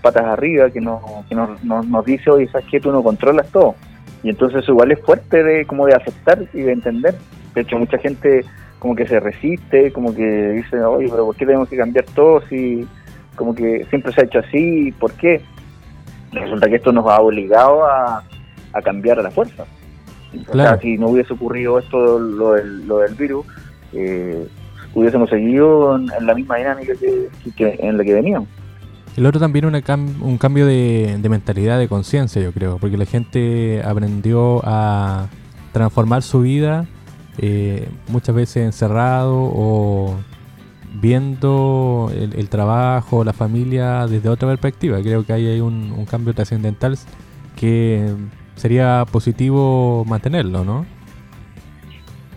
patas 0.00 0.24
arriba, 0.24 0.70
que, 0.70 0.80
nos, 0.80 1.02
que 1.28 1.34
nos, 1.34 1.62
nos, 1.62 2.04
dice, 2.06 2.30
oye, 2.30 2.48
¿sabes 2.48 2.66
que 2.70 2.80
Tú 2.80 2.90
no 2.90 3.02
controlas 3.02 3.46
todo. 3.50 3.74
Y 4.22 4.30
entonces 4.30 4.66
igual 4.66 4.90
es 4.92 5.00
fuerte 5.00 5.42
de 5.42 5.66
como 5.66 5.84
de 5.84 5.94
aceptar 5.94 6.42
y 6.54 6.62
de 6.62 6.72
entender. 6.72 7.14
De 7.54 7.62
hecho, 7.62 7.78
mucha 7.78 7.98
gente 7.98 8.44
como 8.78 8.94
que 8.94 9.06
se 9.06 9.20
resiste, 9.20 9.92
como 9.92 10.14
que 10.14 10.50
dice, 10.50 10.82
oye, 10.82 11.08
pero 11.08 11.26
¿por 11.26 11.36
qué 11.36 11.46
tenemos 11.46 11.68
que 11.68 11.76
cambiar 11.76 12.04
todo 12.14 12.42
si 12.48 12.86
como 13.36 13.54
que 13.54 13.86
siempre 13.90 14.12
se 14.12 14.20
ha 14.20 14.24
hecho 14.24 14.40
así? 14.40 14.92
¿Por 14.98 15.12
qué? 15.12 15.40
Resulta 16.32 16.68
que 16.68 16.76
esto 16.76 16.92
nos 16.92 17.06
ha 17.06 17.20
obligado 17.20 17.84
a, 17.84 18.22
a 18.72 18.82
cambiar 18.82 19.18
a 19.18 19.22
la 19.22 19.30
fuerza. 19.30 19.64
O 20.48 20.52
sea, 20.52 20.78
si 20.78 20.98
no 20.98 21.08
hubiese 21.08 21.32
ocurrido 21.32 21.78
esto, 21.78 22.18
lo 22.18 22.52
del, 22.52 22.86
lo 22.86 22.98
del 22.98 23.14
virus, 23.14 23.46
eh, 23.92 24.46
hubiésemos 24.94 25.30
seguido 25.30 25.96
en, 25.96 26.26
la 26.26 26.34
misma 26.34 26.56
dinámica 26.56 26.92
que, 27.56 27.76
en 27.78 27.96
la 27.96 28.04
que 28.04 28.14
veníamos. 28.14 28.48
El 29.16 29.26
otro 29.26 29.40
también 29.40 29.64
una 29.64 29.80
un 30.20 30.38
cambio 30.38 30.66
de, 30.66 31.18
mentalidad, 31.28 31.78
de 31.78 31.88
conciencia, 31.88 32.42
yo 32.42 32.52
creo, 32.52 32.78
porque 32.78 32.96
la 32.96 33.04
gente 33.04 33.80
aprendió 33.84 34.60
a 34.64 35.28
transformar 35.72 36.22
su 36.22 36.40
vida 36.40 36.86
eh, 37.38 37.88
muchas 38.08 38.34
veces 38.34 38.64
encerrado 38.64 39.34
o 39.34 40.16
viendo 40.94 42.10
el, 42.14 42.48
trabajo, 42.48 43.24
la 43.24 43.32
familia 43.32 44.06
desde 44.06 44.28
otra 44.28 44.48
perspectiva. 44.48 45.00
Creo 45.00 45.24
que 45.26 45.32
ahí 45.32 45.46
hay 45.46 45.60
un, 45.60 46.06
cambio 46.06 46.34
trascendental 46.34 46.96
que 47.56 48.14
sería 48.56 49.04
positivo 49.10 50.04
mantenerlo, 50.06 50.64
¿no? 50.64 50.86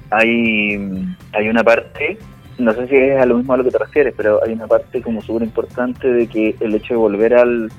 hay, 0.10 1.16
hay 1.34 1.50
una 1.50 1.63
parte, 1.63 2.18
no 2.58 2.74
sé 2.74 2.88
si 2.88 2.96
es 2.96 3.20
a 3.20 3.25
lo 3.25 3.38
mismo 3.38 3.54
a 3.54 3.58
lo 3.58 3.63
que 3.63 3.72
te 3.72 3.77
refieres, 3.77 4.13
pero 4.16 4.44
hay 4.44 4.54
una 4.54 4.68
parte 4.68 5.01
como 5.01 5.22
súper 5.22 5.44
importante 5.44 6.08
de 6.08 6.27
que 6.27 6.56
el 6.60 6.75
hecho 6.75 6.94
de 6.94 7.00
volver 7.00 7.34
al, 7.34 7.72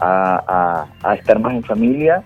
a, 0.00 0.86
estar 1.16 1.38
más 1.38 1.54
en 1.54 1.62
familia 1.62 2.22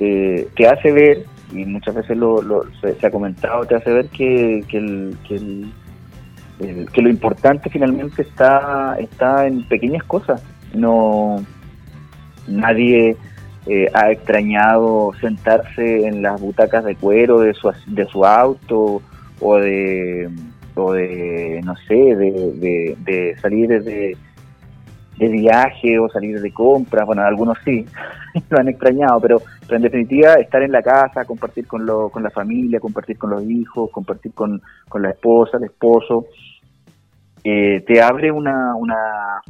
eh, 0.00 0.48
te 0.56 0.66
hace 0.66 0.92
ver, 0.92 1.24
y 1.54 1.64
muchas 1.64 1.94
veces 1.94 2.16
lo, 2.16 2.42
se, 2.80 3.06
ha 3.06 3.10
comentado, 3.10 3.64
te 3.64 3.76
hace 3.76 3.92
ver 3.92 4.08
que, 4.08 4.64
que, 4.68 4.78
el, 4.78 5.16
que, 5.26 6.86
que 6.92 7.02
lo 7.02 7.08
importante 7.08 7.70
finalmente 7.70 8.22
está, 8.22 8.96
está 8.98 9.46
en 9.46 9.66
pequeñas 9.68 10.04
cosas. 10.04 10.42
No 10.74 11.44
nadie 12.46 13.16
eh, 13.66 13.88
ha 13.94 14.10
extrañado 14.10 15.12
sentarse 15.20 16.06
en 16.06 16.22
las 16.22 16.40
butacas 16.40 16.84
de 16.84 16.96
cuero 16.96 17.40
de 17.40 17.54
su, 17.54 17.72
de 17.86 18.04
su 18.06 18.24
auto 18.24 19.00
o 19.40 19.56
de, 19.56 20.28
o 20.74 20.92
de 20.92 21.60
no 21.64 21.74
sé, 21.88 21.94
de, 21.94 22.96
de, 22.98 23.36
salir 23.40 23.68
de, 23.68 24.16
de 25.18 25.28
viaje 25.28 25.98
o 25.98 26.08
salir 26.08 26.40
de 26.40 26.52
compras, 26.52 27.06
bueno, 27.06 27.22
algunos 27.22 27.56
sí, 27.64 27.86
lo 28.50 28.58
han 28.58 28.68
extrañado, 28.68 29.20
pero, 29.20 29.42
en 29.70 29.82
definitiva 29.82 30.34
estar 30.34 30.62
en 30.62 30.72
la 30.72 30.82
casa, 30.82 31.24
compartir 31.24 31.66
con, 31.66 31.86
lo, 31.86 32.08
con 32.10 32.22
la 32.22 32.30
familia, 32.30 32.80
compartir 32.80 33.16
con 33.18 33.30
los 33.30 33.44
hijos, 33.44 33.90
compartir 33.90 34.32
con, 34.32 34.60
con 34.88 35.02
la 35.02 35.10
esposa, 35.10 35.58
el 35.58 35.64
esposo, 35.64 36.26
eh, 37.44 37.84
te 37.86 38.00
abre 38.00 38.32
una, 38.32 38.74
una 38.74 38.96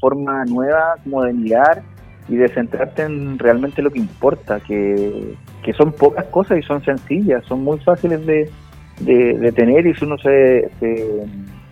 forma 0.00 0.44
nueva 0.44 0.96
como 1.04 1.22
de 1.22 1.32
mirar 1.32 1.82
y 2.28 2.36
de 2.36 2.48
centrarte 2.48 3.02
en 3.02 3.38
realmente 3.38 3.82
lo 3.82 3.90
que 3.90 4.00
importa, 4.00 4.60
que, 4.60 5.36
son 5.76 5.92
pocas 5.92 6.26
cosas 6.26 6.58
y 6.58 6.62
son 6.62 6.84
sencillas, 6.84 7.44
son 7.46 7.62
muy 7.62 7.78
fáciles 7.78 8.24
de, 8.26 8.50
de, 9.00 9.52
tener 9.52 9.86
y 9.86 9.94
si 9.94 10.04
uno 10.04 10.18
se, 10.18 10.70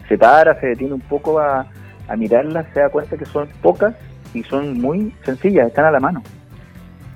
se, 0.09 0.19
para, 0.19 0.59
se 0.61 0.69
detiene 0.69 0.95
un 0.95 1.01
poco 1.01 1.39
a, 1.39 1.67
a 2.09 2.17
mirarlas, 2.17 2.67
se 2.73 2.81
da 2.81 2.89
cuenta 2.89 3.17
que 3.17 3.25
son 3.25 3.49
pocas 3.61 3.95
y 4.35 4.43
son 4.45 4.81
muy 4.81 5.15
sencillas, 5.25 5.69
están 5.69 5.85
a 5.85 5.91
la 5.91 6.01
mano. 6.01 6.23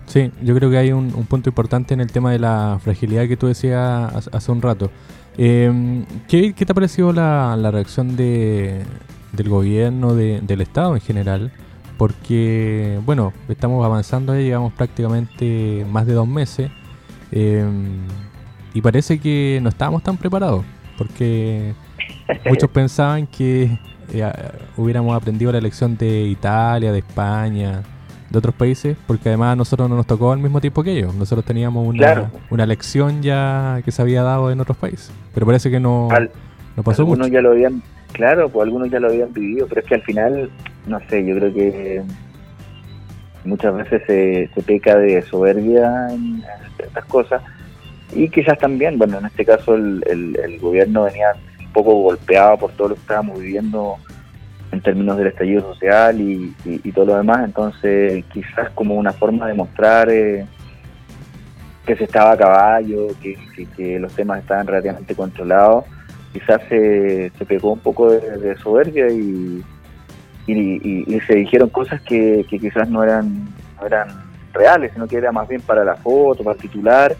Sí, 0.07 0.31
yo 0.43 0.55
creo 0.55 0.71
que 0.71 0.78
hay 0.78 0.93
un, 0.93 1.11
punto 1.25 1.50
importante 1.50 1.95
en 1.95 2.00
el 2.00 2.12
tema 2.12 2.31
de 2.31 2.38
la 2.38 2.78
fragilidad 2.81 3.26
que 3.26 3.37
tú 3.37 3.49
decías 3.49 4.28
hace 4.33 4.52
un 4.52 4.62
rato. 4.62 4.90
Eh, 5.37 6.05
¿qué, 6.28 6.52
te 6.52 6.73
ha 6.73 6.75
parecido 6.75 7.12
la, 7.12 7.57
la 7.57 7.71
reacción 7.71 8.16
de, 8.16 8.83
del 9.33 9.49
gobierno, 9.49 10.14
de, 10.14 10.40
del 10.40 10.61
Estado 10.61 10.95
en 10.95 11.00
general? 11.00 11.52
porque, 11.97 13.00
bueno, 13.05 13.33
estamos 13.49 13.85
avanzando, 13.85 14.35
ya 14.35 14.40
llevamos 14.40 14.73
prácticamente 14.75 15.87
más 15.90 16.07
de 16.07 16.12
dos 16.12 16.28
meses 16.28 16.71
em, 17.33 18.00
y 18.75 18.81
parece 18.81 19.19
que 19.19 19.61
no 19.62 19.71
estábamos 19.71 20.02
tan 20.02 20.16
preparados, 20.16 20.64
porque 20.99 21.75
muchos 22.49 22.71
pensaban 22.73 23.26
que 23.26 23.78
eh, 24.12 24.32
hubiéramos 24.76 25.16
aprendido 25.16 25.52
la 25.52 25.60
lección 25.60 25.96
de 25.96 26.22
Italia, 26.22 26.92
de 26.92 26.98
España, 26.98 27.82
de 28.30 28.38
otros 28.38 28.54
países, 28.54 28.96
porque 29.06 29.28
además 29.28 29.52
a 29.52 29.56
nosotros 29.56 29.88
no 29.88 29.96
nos 29.96 30.06
tocó 30.06 30.32
al 30.32 30.40
mismo 30.40 30.60
tiempo 30.60 30.82
que 30.82 30.92
ellos. 30.92 31.14
Nosotros 31.14 31.44
teníamos 31.44 31.86
una, 31.86 32.30
una 32.50 32.66
lección 32.66 33.22
ya 33.22 33.80
que 33.84 33.92
se 33.92 34.02
había 34.02 34.22
dado 34.22 34.50
en 34.50 34.60
otros 34.60 34.76
países, 34.76 35.12
pero 35.34 35.46
parece 35.46 35.70
que 35.70 35.80
no, 35.80 36.08
no 36.76 36.82
pasó 36.82 37.06
mucho. 37.06 37.26
ya 37.26 37.40
lo 37.40 37.50
habían 37.50 37.82
Claro, 38.16 38.48
pues 38.48 38.64
algunos 38.64 38.90
ya 38.90 38.98
lo 38.98 39.08
habían 39.08 39.32
vivido, 39.32 39.66
pero 39.68 39.82
es 39.82 39.86
que 39.86 39.94
al 39.94 40.02
final, 40.02 40.50
no 40.86 41.00
sé, 41.08 41.22
yo 41.26 41.36
creo 41.36 41.52
que 41.52 42.02
muchas 43.44 43.76
veces 43.76 44.02
se, 44.06 44.50
se 44.54 44.62
peca 44.62 44.96
de 44.96 45.20
soberbia 45.20 46.08
en, 46.10 46.42
estas 46.78 47.04
cosas 47.04 47.42
y 48.14 48.30
quizás 48.30 48.58
también, 48.58 48.96
bueno, 48.96 49.18
en 49.18 49.26
este 49.26 49.44
caso 49.44 49.75
el, 49.75 50.02
el, 50.42 50.58
gobierno 50.60 51.02
venía 51.04 51.32
poco 51.76 51.95
golpeado 51.95 52.56
por 52.56 52.73
todo 52.73 52.88
lo 52.88 52.95
que 52.95 53.02
estábamos 53.02 53.38
viviendo 53.38 53.97
en 54.73 54.80
términos 54.80 55.18
del 55.18 55.26
estallido 55.26 55.61
social 55.75 56.18
y, 56.21 56.54
todo 56.92 57.04
lo 57.04 57.16
demás, 57.16 57.45
entonces 57.45 58.25
quizás 58.33 58.71
como 58.71 58.95
una 58.95 59.12
forma 59.12 59.47
de 59.47 59.52
mostrar 59.52 60.09
eh, 60.11 60.47
que 61.85 61.95
se 61.97 62.04
estaba 62.04 62.33
a 62.33 62.37
caballo, 62.37 63.09
que, 63.21 63.37
que 63.76 63.99
los 63.99 64.12
temas 64.14 64.38
estaban 64.40 64.66
relativamente 64.66 65.14
controlados, 65.14 65.85
quizás 66.33 66.62
se, 66.71 67.30
se 67.37 67.45
pegó 67.45 67.73
un 67.73 67.80
poco 67.80 68.11
de, 68.11 68.56
soberbia 68.56 69.09
y, 69.09 69.62
y, 70.47 71.21
se 71.26 71.35
dijeron 71.35 71.68
cosas 71.68 72.00
que, 72.00 72.47
quizás 72.49 72.88
no 72.88 73.04
eran, 73.04 73.45
no 73.78 73.87
eran 73.87 74.09
reales, 74.54 74.92
sino 74.95 75.06
que 75.06 75.16
era 75.16 75.30
más 75.30 75.47
bien 75.47 75.61
para 75.61 75.85
la 75.85 75.97
foto, 75.97 76.42
para 76.42 76.56
el 76.56 76.62
titular. 76.62 77.14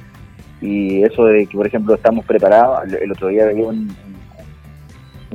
Y 0.61 1.03
eso 1.03 1.27
de 1.27 1.47
que, 1.47 1.57
por 1.57 1.67
ejemplo, 1.67 1.95
estamos 1.95 2.25
preparados, 2.25 2.91
el, 2.93 3.13
otro 3.13 3.29
día 3.29 3.45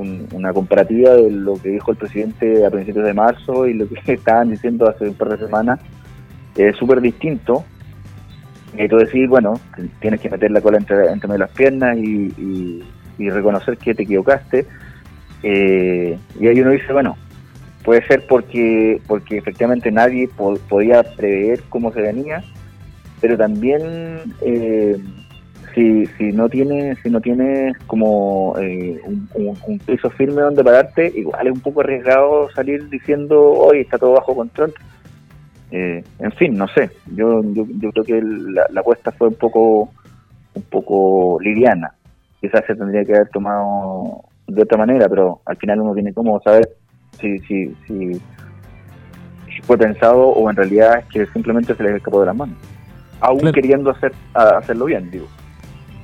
una 0.02 0.52
comparativa 0.52 1.14
de 1.14 1.30
lo 1.30 1.54
que 1.54 1.70
dijo 1.70 1.92
el 1.92 1.96
presidente 1.96 2.66
a 2.66 2.70
principios 2.70 3.04
de 3.04 3.14
marzo 3.14 3.66
y 3.66 3.74
lo 3.74 3.88
que 3.88 4.00
estaban 4.12 4.50
diciendo 4.50 4.88
hace 4.88 5.08
un 5.08 5.14
par 5.14 5.30
de 5.30 5.44
semanas, 5.46 5.80
es 6.56 6.76
súper 6.76 7.00
distinto. 7.00 7.64
Y 8.76 8.88
tú 8.88 8.96
decir, 8.96 9.28
bueno, 9.28 9.60
tienes 10.00 10.20
que 10.20 10.30
meter 10.30 10.50
la 10.50 10.62
cola 10.62 10.78
entre, 10.78 11.12
entre 11.12 11.36
las 11.36 11.50
piernas 11.50 11.98
y 11.98 12.82
y 13.18 13.30
reconocer 13.30 13.76
que 13.78 13.94
te 13.94 14.02
equivocaste. 14.02 14.66
Eh, 15.42 16.18
y 16.38 16.46
ahí 16.46 16.60
uno 16.60 16.70
dice, 16.70 16.92
bueno, 16.92 17.16
puede 17.84 18.06
ser 18.06 18.26
porque, 18.26 19.00
porque 19.06 19.38
efectivamente 19.38 19.90
nadie 19.90 20.28
podía 20.68 21.02
prever 21.02 21.62
cómo 21.68 21.92
se 21.92 22.02
venía, 22.02 22.44
pero 23.20 23.36
también 23.36 23.82
eh, 24.42 24.96
si, 25.74 26.06
si 26.18 26.32
no 26.32 26.48
tienes 26.48 26.98
si 27.02 27.10
no 27.10 27.20
tienes 27.20 27.76
como 27.86 28.54
eh, 28.58 29.00
un, 29.34 29.78
piso 29.78 30.10
firme 30.10 30.42
donde 30.42 30.64
pararte, 30.64 31.12
igual 31.14 31.46
es 31.46 31.52
un 31.52 31.60
poco 31.60 31.80
arriesgado 31.80 32.50
salir 32.50 32.88
diciendo 32.88 33.40
hoy 33.40 33.80
está 33.80 33.98
todo 33.98 34.12
bajo 34.12 34.34
control. 34.34 34.72
Eh, 35.70 36.04
en 36.18 36.32
fin, 36.32 36.54
no 36.54 36.68
sé. 36.68 36.90
Yo, 37.14 37.40
yo, 37.54 37.90
creo 37.92 38.04
que 38.04 38.22
la, 38.22 38.80
apuesta 38.80 39.10
fue 39.12 39.28
un 39.28 39.34
poco 39.34 39.90
un 40.54 40.62
poco 40.64 41.38
liviana. 41.40 41.94
Quizás 42.40 42.64
se 42.66 42.74
tendría 42.74 43.04
que 43.04 43.14
haber 43.14 43.28
tomado 43.30 44.24
de 44.46 44.62
otra 44.62 44.76
manera, 44.76 45.08
pero 45.08 45.40
al 45.46 45.56
final 45.56 45.80
uno 45.80 45.94
tiene 45.94 46.12
como 46.12 46.40
saber 46.42 46.68
si, 47.18 47.38
si, 47.40 47.74
si, 47.86 48.20
fue 49.62 49.78
pensado 49.78 50.28
o 50.28 50.50
en 50.50 50.56
realidad 50.56 50.98
es 50.98 51.06
que 51.06 51.26
simplemente 51.32 51.74
se 51.74 51.82
les 51.82 51.96
escapó 51.96 52.20
de 52.20 52.26
las 52.26 52.36
manos. 52.36 52.56
Aún 53.20 53.52
queriendo 53.52 53.90
hacer 53.90 54.12
hacerlo 54.34 54.86
bien, 54.86 55.10
digo. 55.10 55.26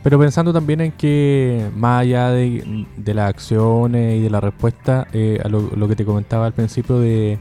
Pero 0.08 0.20
pensando 0.20 0.54
también 0.54 0.80
en 0.80 0.92
que 0.92 1.68
más 1.76 2.00
allá 2.00 2.30
de, 2.30 2.86
las 3.04 3.28
acciones 3.28 4.16
y 4.16 4.22
de 4.22 4.30
la 4.30 4.40
respuesta, 4.40 5.06
eh, 5.12 5.38
a 5.44 5.48
lo, 5.50 5.86
que 5.86 5.96
te 5.96 6.06
comentaba 6.06 6.46
al 6.46 6.54
principio 6.54 6.98
de, 6.98 7.38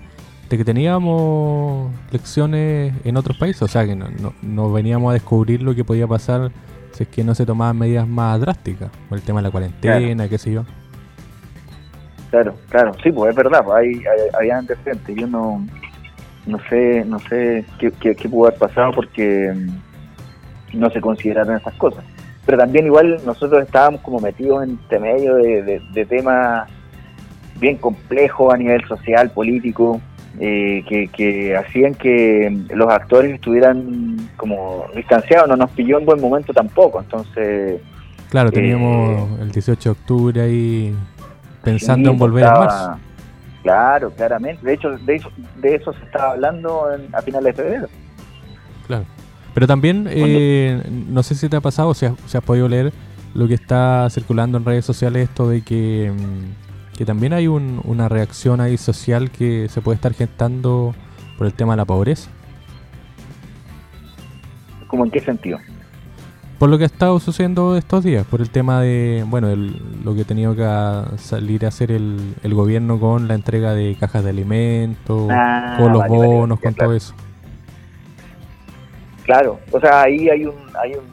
que 0.49 0.65
teníamos 0.65 1.89
lecciones 2.11 2.93
en 3.05 3.15
otros 3.15 3.37
países, 3.37 3.61
o 3.61 3.69
sea, 3.69 3.85
que 3.85 3.95
no, 3.95 4.73
veníamos 4.73 5.11
a 5.11 5.13
descubrir 5.13 5.61
lo 5.61 5.73
que 5.75 5.85
podía 5.85 6.07
pasar 6.07 6.51
si 6.91 7.03
es 7.03 7.09
que 7.09 7.23
no 7.23 7.33
se 7.35 7.45
tomaban 7.45 7.77
medidas 7.77 8.05
más 8.05 8.37
drásticas, 8.41 8.89
por 9.07 9.17
el 9.17 9.23
tema 9.23 9.39
de 9.39 9.43
la 9.43 9.51
cuarentena, 9.51 10.27
qué 10.27 10.37
sé 10.37 10.51
yo. 10.51 10.65
Claro, 12.31 12.53
claro, 12.67 12.91
sí, 13.01 13.13
pues 13.13 13.29
es 13.29 13.35
verdad, 13.37 13.63
pues 13.63 13.77
hay, 13.77 14.03
había 14.37 14.57
antecedentes, 14.57 15.15
yo 15.15 15.25
no, 15.25 15.65
no 16.45 16.59
sé, 16.69 17.05
no 17.05 17.19
sé 17.19 17.63
qué, 17.79 17.91
qué, 17.91 18.13
qué 18.13 18.27
pudo 18.27 18.47
haber 18.47 18.59
pasado 18.59 18.91
porque 18.91 19.53
mm, 19.55 20.77
no 20.77 20.89
se 20.89 20.99
consideraron 20.99 21.55
esas 21.55 21.73
cosas 21.75 22.03
pero 22.47 22.59
también 22.59 22.85
igual 22.85 23.19
nosotros 23.25 23.61
estábamos 23.61 23.99
como 23.99 24.21
metidos 24.21 24.63
entre 24.63 24.99
medio 24.99 25.35
de, 25.35 26.05
temas 26.07 26.69
bien 27.59 27.75
complejos 27.75 28.53
a 28.53 28.57
nivel 28.57 28.87
social, 28.87 29.29
político, 29.31 29.99
eh, 30.39 30.81
que, 30.87 31.57
hacían 31.57 31.93
que 31.93 32.57
los 32.73 32.89
actores 32.89 33.33
estuvieran 33.33 34.29
como 34.37 34.85
distanciados, 34.95 35.49
no 35.49 35.57
nos 35.57 35.71
pilló 35.71 35.99
en 35.99 36.05
buen 36.05 36.21
momento 36.21 36.53
tampoco, 36.53 37.01
entonces... 37.01 37.81
Claro, 38.29 38.49
teníamos 38.49 39.29
eh, 39.39 39.41
el 39.41 39.51
18 39.51 39.89
de 39.89 39.91
octubre 39.91 40.41
ahí 40.41 40.95
pensando 41.63 42.11
en 42.11 42.17
volver 42.17 42.45
a 42.45 42.59
marzo. 42.59 42.99
Claro, 43.61 44.11
claramente. 44.11 44.65
De 44.65 44.73
hecho, 44.73 44.91
de 44.91 45.15
eso, 45.15 45.29
de 45.57 45.75
eso 45.75 45.91
se 45.91 46.05
estaba 46.05 46.31
hablando 46.31 46.87
a 47.11 47.21
finales 47.21 47.57
de 47.57 47.63
febrero. 47.63 47.87
Claro. 48.85 49.16
Pero 49.57 49.65
también, 49.65 50.07
eh, 50.07 50.83
no 51.09 51.23
sé 51.23 51.33
si 51.33 51.49
te 51.49 51.55
ha 51.55 51.61
pasado, 51.61 51.89
o 51.89 51.93
si 51.95 52.05
has, 52.05 52.43
podido 52.45 52.69
leer 52.69 52.93
lo 53.33 53.47
que 53.47 53.55
está 53.55 54.07
circulando 54.11 54.59
en 54.59 54.65
redes 54.65 54.85
sociales, 54.85 55.29
esto 55.29 55.49
de 55.49 55.63
que, 55.63 56.13
mm, 56.15 56.95
que 56.95 57.05
también 57.05 57.33
hay 57.33 57.47
una 57.47 58.07
reacción 58.07 58.61
ahí 58.61 58.77
social 58.77 59.31
que 59.31 59.67
se 59.67 59.81
puede 59.81 59.95
estar 59.95 60.13
gestando 60.13 60.93
por 61.39 61.47
el 61.47 61.53
tema 61.53 61.73
de 61.73 61.77
la 61.77 61.85
pobreza. 61.85 62.29
¿Cómo 64.85 65.05
en 65.05 65.09
qué 65.09 65.21
sentido? 65.21 65.57
Por 66.59 66.69
lo 66.69 66.77
que 66.77 66.83
ha 66.83 66.85
estado 66.85 67.19
sucediendo 67.19 67.77
estos 67.77 68.03
días, 68.03 68.27
por 68.27 68.41
el 68.41 68.51
tema 68.51 68.81
de, 68.81 69.25
bueno, 69.27 69.47
lo 69.55 70.13
que 70.13 70.21
ha 70.21 70.25
tenido 70.25 70.55
que 70.55 71.17
salir 71.17 71.65
a 71.65 71.69
hacer 71.69 71.89
el, 71.91 72.35
gobierno 72.43 72.99
con 72.99 73.27
la 73.27 73.33
entrega 73.33 73.73
de 73.73 73.97
cajas 73.99 74.23
de 74.23 74.29
alimentos, 74.29 75.27
ah, 75.31 75.77
con 75.79 75.93
los 75.93 76.07
bonos, 76.07 76.59
con 76.59 76.75
todo 76.75 76.93
eso. 76.93 77.15
Claro, 79.27 79.59
o 79.71 79.79
sea, 79.81 80.03
ahí 80.03 80.29
hay 80.29 80.45
un, 80.45 80.55
hay 80.81 80.93
un, 80.93 81.03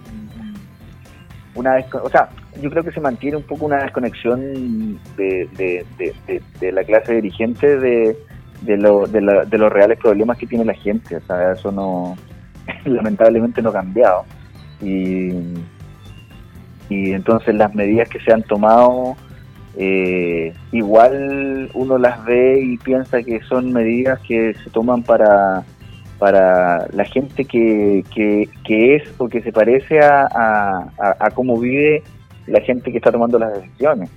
una, 1.56 1.85
o 2.00 2.09
sea, 2.09 2.28
yo 2.62 2.71
creo 2.71 2.85
que 2.85 2.92
se 2.92 3.00
mantiene 3.00 3.38
un 3.38 3.42
poco 3.42 3.66
una 3.66 3.83
desconexión 3.83 5.00
de, 5.16 5.85
de, 6.61 6.73
la 6.73 6.85
clase 6.85 7.14
dirigente 7.14 7.76
de, 7.76 8.16
lo, 8.76 9.09
de, 9.09 9.21
de 9.49 9.59
los 9.59 9.73
reales 9.73 9.99
problemas 9.99 10.38
que 10.38 10.47
tiene 10.47 10.64
la 10.64 10.75
gente, 10.75 11.16
o 11.16 11.21
sea, 11.23 11.54
eso 11.54 11.73
no, 11.73 12.16
lamentablemente 12.85 13.61
no 13.61 13.71
ha 13.71 13.75
cambiado. 13.75 14.25
Y, 14.80 15.32
y 16.88 17.12
entonces 17.15 17.52
las 17.56 17.75
medidas 17.75 18.08
que 18.08 18.21
se 18.21 18.32
han 18.32 18.45
tomado, 18.45 19.17
eh, 19.76 20.54
igual 20.71 21.69
uno 21.75 21.99
las 21.99 22.25
ve 22.25 22.60
y 22.62 22.78
piensa 22.78 23.25
que 23.25 23.41
son 23.49 23.73
medidas 23.73 24.21
que 24.21 24.54
se 24.62 24.71
toman 24.71 25.02
para 25.02 25.65
para 26.18 26.86
la 26.92 27.04
gente 27.04 27.44
que, 27.44 28.04
que, 28.14 28.96
es 28.96 29.02
o 29.18 29.28
que 29.28 29.42
se 29.42 29.52
parece 29.52 30.00
a, 30.00 30.86
cómo 31.34 31.58
vive 31.58 32.02
la 32.46 32.60
gente 32.60 32.90
que 32.90 32.98
está 32.98 33.10
tomando 33.10 33.38
las 33.38 33.54
decisiones. 33.54 34.10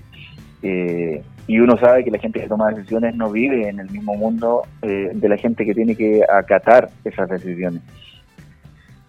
Eh, 0.63 1.21
y 1.47 1.59
uno 1.59 1.77
sabe 1.77 2.03
que 2.03 2.11
la 2.11 2.19
gente 2.19 2.41
que 2.41 2.47
toma 2.47 2.71
decisiones 2.71 3.15
no 3.15 3.31
vive 3.31 3.69
en 3.69 3.79
el 3.79 3.89
mismo 3.89 4.15
mundo 4.15 4.63
eh, 4.81 5.11
de 5.13 5.29
la 5.29 5.37
gente 5.37 5.65
que 5.65 5.73
tiene 5.73 5.95
que 5.95 6.21
acatar 6.29 6.89
esas 7.05 7.29
decisiones. 7.29 7.81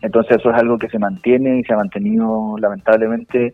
Entonces 0.01 0.37
eso 0.39 0.51
es 0.51 0.57
algo 0.57 0.79
que 0.79 0.89
se 0.89 0.99
mantiene 0.99 1.59
y 1.59 1.65
se 1.65 1.73
ha 1.73 1.77
mantenido 1.77 2.57
lamentablemente 2.59 3.53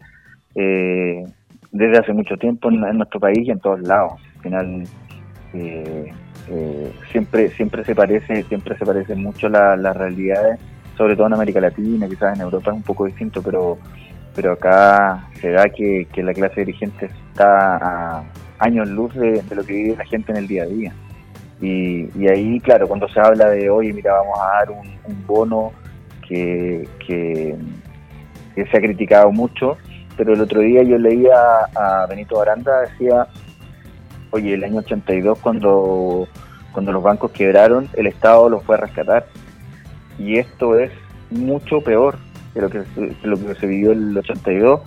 eh, 0.55 1.25
desde 1.73 1.99
hace 1.99 2.13
mucho 2.13 2.37
tiempo 2.37 2.69
en, 2.69 2.81
nuestro 2.99 3.19
país 3.19 3.39
y 3.47 3.51
en 3.51 3.61
todos 3.61 3.81
lados. 3.81 4.13
Al 4.37 4.43
final 4.43 4.83
eh, 5.55 6.13
siempre 7.11 7.51
siempre 7.51 7.85
se 7.85 7.95
parece 7.95 8.43
siempre 8.45 8.77
se 8.77 8.85
parece 8.85 9.15
mucho 9.15 9.49
la, 9.49 9.77
las 9.77 9.97
realidades 9.97 10.59
sobre 10.97 11.17
todo 11.17 11.27
en 11.29 11.35
América 11.35 11.61
Latina 11.61 12.09
quizás 12.09 12.37
en 12.37 12.43
Europa 12.43 12.71
es 12.71 12.77
un 12.77 12.83
poco 12.83 13.07
distinto 13.07 13.43
pero 13.43 13.79
pero 14.35 14.53
acá 14.53 15.29
se 15.41 15.51
da 15.51 15.69
que, 15.69 16.07
la 16.17 16.35
clase 16.35 16.61
dirigente 16.61 17.07
está 17.07 17.77
a 17.77 18.25
años 18.59 18.89
luz 18.89 19.15
de, 19.15 19.43
lo 19.55 19.65
que 19.65 19.73
vive 19.73 19.97
la 19.97 20.05
gente 20.07 20.33
en 20.33 20.39
el 20.39 20.49
día 20.49 20.65
a 20.65 20.67
día. 20.67 20.93
Y, 21.61 22.27
ahí 22.27 22.59
claro 22.61 22.89
cuando 22.89 23.09
se 23.09 23.21
habla 23.21 23.49
de 23.51 23.71
oye 23.71 23.93
mira 23.93 24.13
vamos 24.13 24.39
a 24.41 24.59
dar 24.59 24.71
un, 24.71 25.27
bono 25.27 25.73
que, 26.27 26.87
que 27.07 27.57
se 28.57 28.77
ha 28.77 28.81
criticado 28.81 29.31
mucho 29.31 29.77
pero 30.17 30.35
el 30.35 30.41
otro 30.41 30.61
día 30.61 30.83
yo 30.83 30.99
leía 30.99 31.35
a 31.75 32.07
Benito 32.07 32.41
Aranda 32.41 32.81
decía 32.81 33.27
Oye, 34.35 34.55
el 34.55 34.65
año 34.65 34.79
82 34.79 35.39
cuando, 35.39 36.27
cuando 36.73 36.91
los 36.91 37.05
bancos 37.05 37.31
quebraron, 37.31 37.89
el 37.95 38.09
Estado 38.09 38.49
los 38.49 38.65
fue 38.65 38.75
a 38.75 38.79
rescatar. 38.79 39.27
Y 40.19 40.39
esto 40.39 40.77
es 40.77 40.91
mucho 41.31 41.81
peor 41.81 42.19
que 42.53 42.61
lo 42.61 42.69
que, 42.69 42.83
lo 43.23 43.37
que 43.37 43.55
se 43.55 43.67
vivió 43.69 43.93
el 43.93 44.19
82. 44.19 44.81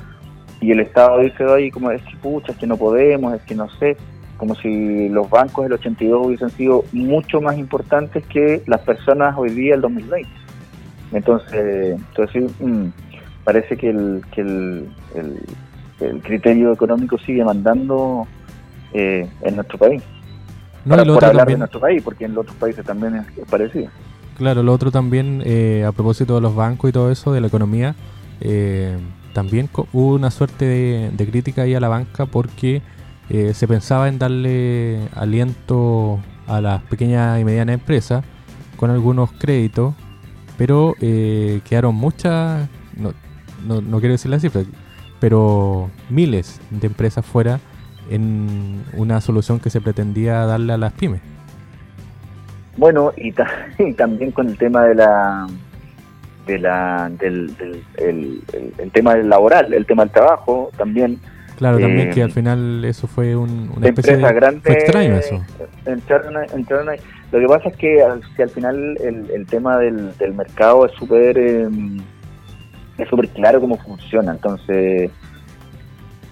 Y 0.60 0.72
el 0.72 0.82
Estado 0.82 1.20
dice, 1.20 1.46
oye, 1.46 1.72
como 1.72 1.92
es 1.92 2.02
que 2.04 2.18
pucha, 2.18 2.52
es 2.52 2.58
que 2.58 2.68
no 2.68 2.76
podemos, 2.76 3.36
es 3.36 3.42
que 3.44 3.56
no 3.56 3.70
sé, 3.80 3.96
como 4.36 4.54
si 4.56 5.08
los 5.08 5.30
bancos 5.30 5.64
del 5.64 5.74
82 5.74 6.28
hubiesen 6.28 6.50
sido 6.50 6.84
mucho 6.92 7.40
más 7.40 7.58
importantes 7.58 8.26
que 8.26 8.62
las 8.68 8.82
personas 8.82 9.34
hoy 9.38 9.52
día 9.52 9.76
el 9.76 9.82
2020. 9.82 10.30
Entonces, 11.14 11.96
entonces 11.96 12.52
mm, 12.60 12.88
parece 13.46 13.78
que, 13.78 13.92
el, 13.92 14.26
que 14.30 14.42
el, 14.42 14.90
el 16.02 16.22
criterio 16.22 16.74
económico 16.74 17.18
sigue 17.20 17.46
mandando 17.46 18.28
eh, 19.00 19.30
en 19.44 19.56
nuestro 19.56 19.78
país. 19.78 20.02
No, 20.84 20.96
Para, 20.96 21.04
por 21.14 21.24
hablar 21.24 21.48
de 21.48 21.58
nuestro 21.58 21.80
país, 21.80 22.02
porque 22.02 22.26
en 22.26 22.34
los 22.34 22.42
otros 22.42 22.58
países 22.58 22.84
también 22.84 23.16
es, 23.16 23.46
parecido. 23.48 23.90
Claro, 24.36 24.64
lo 24.64 24.74
otro 24.74 24.90
también, 24.90 25.44
eh, 25.46 25.86
a 25.88 25.92
propósito 25.92 26.34
de 26.34 26.42
los 26.42 26.56
bancos 26.56 26.90
y 26.90 26.94
todo 26.94 27.12
eso, 27.12 27.32
de 27.32 27.40
la 27.40 27.46
economía, 27.46 27.94
eh, 28.42 28.98
también 29.34 29.70
hubo 29.94 30.16
una 30.16 30.32
suerte 30.32 30.66
de, 30.66 31.28
crítica 31.28 31.62
ahí 31.62 31.76
a 31.76 31.80
la 31.80 31.90
banca 31.90 32.26
porque 32.26 32.82
se 33.30 33.68
pensaba 33.68 34.08
en 34.08 34.18
darle 34.18 35.10
aliento 35.14 36.20
a 36.48 36.60
las 36.60 36.82
pequeñas 36.84 37.40
y 37.40 37.44
medianas 37.44 37.76
empresas 37.76 38.24
con 38.78 38.90
algunos 38.90 39.32
créditos, 39.34 39.94
pero 40.58 40.96
quedaron 41.00 41.94
muchas, 41.94 42.68
no, 42.96 43.14
no, 43.64 43.82
no 43.82 44.00
quiero 44.00 44.14
decir 44.14 44.32
la 44.32 44.40
cifra, 44.40 44.64
pero 45.20 45.92
miles 46.10 46.60
de 46.72 46.88
empresas 46.88 47.24
fuera 47.24 47.60
en 48.10 48.84
una 48.94 49.22
solución 49.22 49.60
que 49.60 49.70
se 49.70 49.82
pretendía 49.82 50.46
darle 50.46 50.74
a 50.74 50.78
las 50.78 50.94
pymes. 50.94 51.22
Bueno, 52.78 53.12
y, 53.18 53.34
también 53.98 54.32
con 54.32 54.48
el 54.48 54.58
tema 54.58 54.86
de 54.86 54.96
la 54.96 55.48
de 56.46 56.60
la 56.60 57.12
del, 57.20 57.54
el, 57.98 58.92
tema 58.94 59.16
del 59.16 59.30
laboral, 59.30 59.74
el 59.74 59.86
tema 59.86 60.04
del 60.04 60.12
trabajo 60.12 60.72
también. 60.78 61.20
Claro, 61.58 61.80
también 61.80 62.12
que 62.12 62.22
al 62.22 62.30
eh, 62.30 62.34
final 62.34 62.86
eso 62.86 63.08
fue 63.08 63.36
un, 63.36 63.72
una 63.76 63.88
especie 63.88 64.16
de 64.16 64.34
grande, 64.34 64.62
fue 64.62 64.74
extraño 64.74 65.16
eso. 65.16 65.44
lo 67.32 67.40
que 67.40 67.48
pasa 67.48 67.70
es 67.70 67.76
que 67.78 68.02
al, 68.02 68.22
si 68.36 68.44
al 68.44 68.50
final 68.50 68.98
el, 69.02 69.46
tema 69.48 69.78
del, 69.78 70.16
del 70.20 70.36
mercado 70.36 70.86
es 70.86 70.92
súper 70.94 71.36
em, 71.38 71.98
es 72.98 73.10
súper 73.10 73.28
claro 73.30 73.60
cómo 73.60 73.76
funciona, 73.78 74.34
entonces 74.34 75.10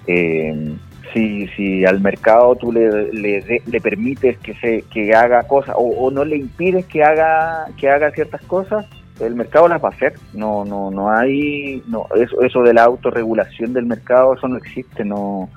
eh, 0.06 0.76
si, 1.14 1.48
si 1.50 1.86
al 1.86 2.00
mercado 2.02 2.56
tú 2.56 2.72
le, 2.72 3.12
le, 3.12 3.82
permites 3.82 4.38
que 4.40 4.54
se 4.56 4.82
que 4.84 5.14
haga 5.14 5.44
cosas 5.44 5.76
o, 5.78 6.10
no 6.12 6.26
le 6.26 6.38
impides 6.38 6.86
que 6.86 7.04
haga 7.04 7.68
que 7.78 7.90
haga 7.90 8.12
ciertas 8.12 8.42
cosas 8.44 8.86
el 9.20 9.36
mercado 9.36 9.68
las 9.68 9.82
va 9.82 9.90
a 9.90 9.92
hacer. 9.92 10.14
No, 10.34 10.66
no, 10.66 10.92
no 10.92 11.10
hay, 11.10 11.82
no, 11.88 12.06
eso, 12.16 12.42
eso 12.42 12.62
de 12.64 12.74
la 12.74 12.84
autorregulación 12.84 13.72
del 13.72 13.86
mercado, 13.86 14.34
eso 14.34 14.46
no 14.48 14.58
existe, 14.58 15.06
no, 15.06 15.50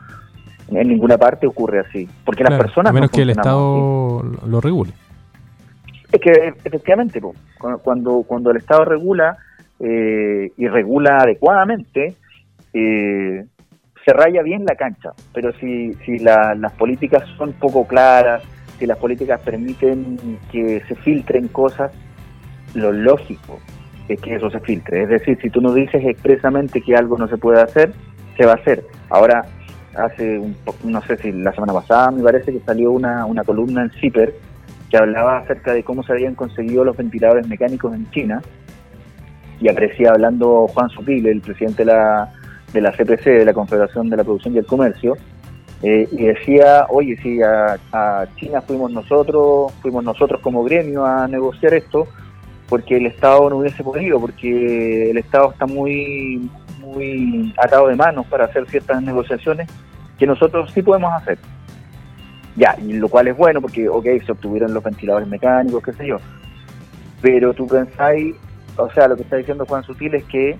en 0.70 0.88
ninguna 0.88 1.18
parte 1.18 1.46
ocurre 1.46 1.80
así, 1.80 2.08
porque 2.24 2.44
las 2.44 2.58
personas 2.58 2.90
a 2.90 2.92
menos 2.92 3.10
que 3.10 3.22
el 3.22 3.30
Estado 3.30 4.22
lo 4.46 4.60
regule. 4.60 4.92
Es 6.12 6.20
que 6.20 6.54
efectivamente, 6.64 7.20
cuando 7.82 8.22
cuando 8.22 8.50
el 8.50 8.58
Estado 8.58 8.84
regula 8.84 9.36
eh, 9.80 10.52
y 10.56 10.68
regula 10.68 11.18
adecuadamente, 11.18 12.14
eh, 12.72 13.44
se 14.08 14.14
raya 14.14 14.42
bien 14.42 14.64
la 14.64 14.74
cancha. 14.74 15.10
Pero 15.34 15.52
si, 15.60 15.92
si 16.06 16.18
las 16.18 16.72
políticas 16.78 17.24
son 17.36 17.52
poco 17.52 17.86
claras, 17.86 18.42
si 18.78 18.86
las 18.86 18.96
políticas 18.96 19.38
permiten 19.42 20.38
que 20.50 20.82
se 20.88 20.94
filtren 20.94 21.48
cosas, 21.48 21.92
lo 22.74 22.90
lógico 22.90 23.58
es 24.08 24.18
que 24.18 24.36
eso 24.36 24.50
se 24.50 24.60
filtre. 24.60 25.02
Es 25.02 25.10
decir, 25.10 25.38
si 25.42 25.50
tú 25.50 25.60
no 25.60 25.74
dices 25.74 26.02
expresamente 26.06 26.80
que 26.80 26.96
algo 26.96 27.18
no 27.18 27.28
se 27.28 27.36
puede 27.36 27.60
hacer, 27.60 27.92
se 28.38 28.46
va 28.46 28.52
a 28.52 28.54
hacer. 28.54 28.82
Ahora, 29.10 29.44
hace, 29.94 30.38
un, 30.38 30.56
no 30.84 31.02
sé 31.02 31.18
si 31.18 31.30
la 31.30 31.52
semana 31.52 31.74
pasada, 31.74 32.10
me 32.10 32.22
parece 32.22 32.50
que 32.50 32.60
salió 32.60 32.92
una, 32.92 33.26
una 33.26 33.44
columna 33.44 33.82
en 33.82 33.90
CIPER 33.90 34.34
que 34.88 34.96
hablaba 34.96 35.40
acerca 35.40 35.74
de 35.74 35.82
cómo 35.82 36.02
se 36.02 36.12
habían 36.12 36.34
conseguido 36.34 36.82
los 36.82 36.96
ventiladores 36.96 37.46
mecánicos 37.46 37.94
en 37.94 38.10
China 38.10 38.40
y 39.60 39.68
aparecía 39.68 40.12
hablando 40.12 40.66
Juan 40.68 40.88
Supile, 40.88 41.30
el 41.30 41.42
presidente 41.42 41.84
de 41.84 41.92
la, 41.92 42.32
de 42.72 42.80
la 42.80 42.92
CPC, 42.92 43.24
de 43.24 43.44
la 43.44 43.52
Confederación 43.52 44.10
de 44.10 44.16
la 44.16 44.24
Producción 44.24 44.54
y 44.54 44.58
el 44.58 44.66
Comercio, 44.66 45.16
eh, 45.82 46.08
y 46.10 46.24
decía, 46.24 46.86
oye, 46.88 47.16
si 47.22 47.40
a, 47.42 47.78
China 48.36 48.60
fuimos 48.62 48.90
nosotros, 48.90 49.72
fuimos 49.80 50.02
nosotros 50.02 50.40
como 50.40 50.64
gremio 50.64 51.04
a 51.04 51.28
negociar 51.28 51.74
esto, 51.74 52.08
porque 52.68 52.96
el 52.96 53.06
Estado 53.06 53.48
no 53.48 53.58
hubiese 53.58 53.82
podido, 53.82 54.20
porque 54.20 55.10
el 55.10 55.18
Estado 55.18 55.52
está 55.52 55.66
muy, 55.66 56.50
muy 56.80 57.54
atado 57.56 57.88
de 57.88 57.96
manos 57.96 58.26
para 58.26 58.46
hacer 58.46 58.68
ciertas 58.68 59.02
negociaciones 59.02 59.68
que 60.18 60.26
nosotros 60.26 60.70
sí 60.74 60.82
podemos 60.82 61.12
hacer. 61.12 61.38
Ya, 62.56 62.76
y 62.84 62.94
lo 62.94 63.08
cual 63.08 63.28
es 63.28 63.36
bueno 63.36 63.60
porque, 63.60 63.88
ok, 63.88 64.04
se 64.26 64.32
obtuvieron 64.32 64.74
los 64.74 64.82
ventiladores 64.82 65.28
mecánicos, 65.28 65.82
qué 65.82 65.92
sé 65.92 66.08
yo. 66.08 66.16
Pero 67.22 67.54
tú 67.54 67.68
pensáis, 67.68 68.34
o 68.76 68.90
sea, 68.90 69.06
lo 69.06 69.14
que 69.14 69.22
está 69.22 69.36
diciendo 69.36 69.64
Juan 69.64 69.84
Sutil 69.84 70.16
es 70.16 70.24
que 70.24 70.56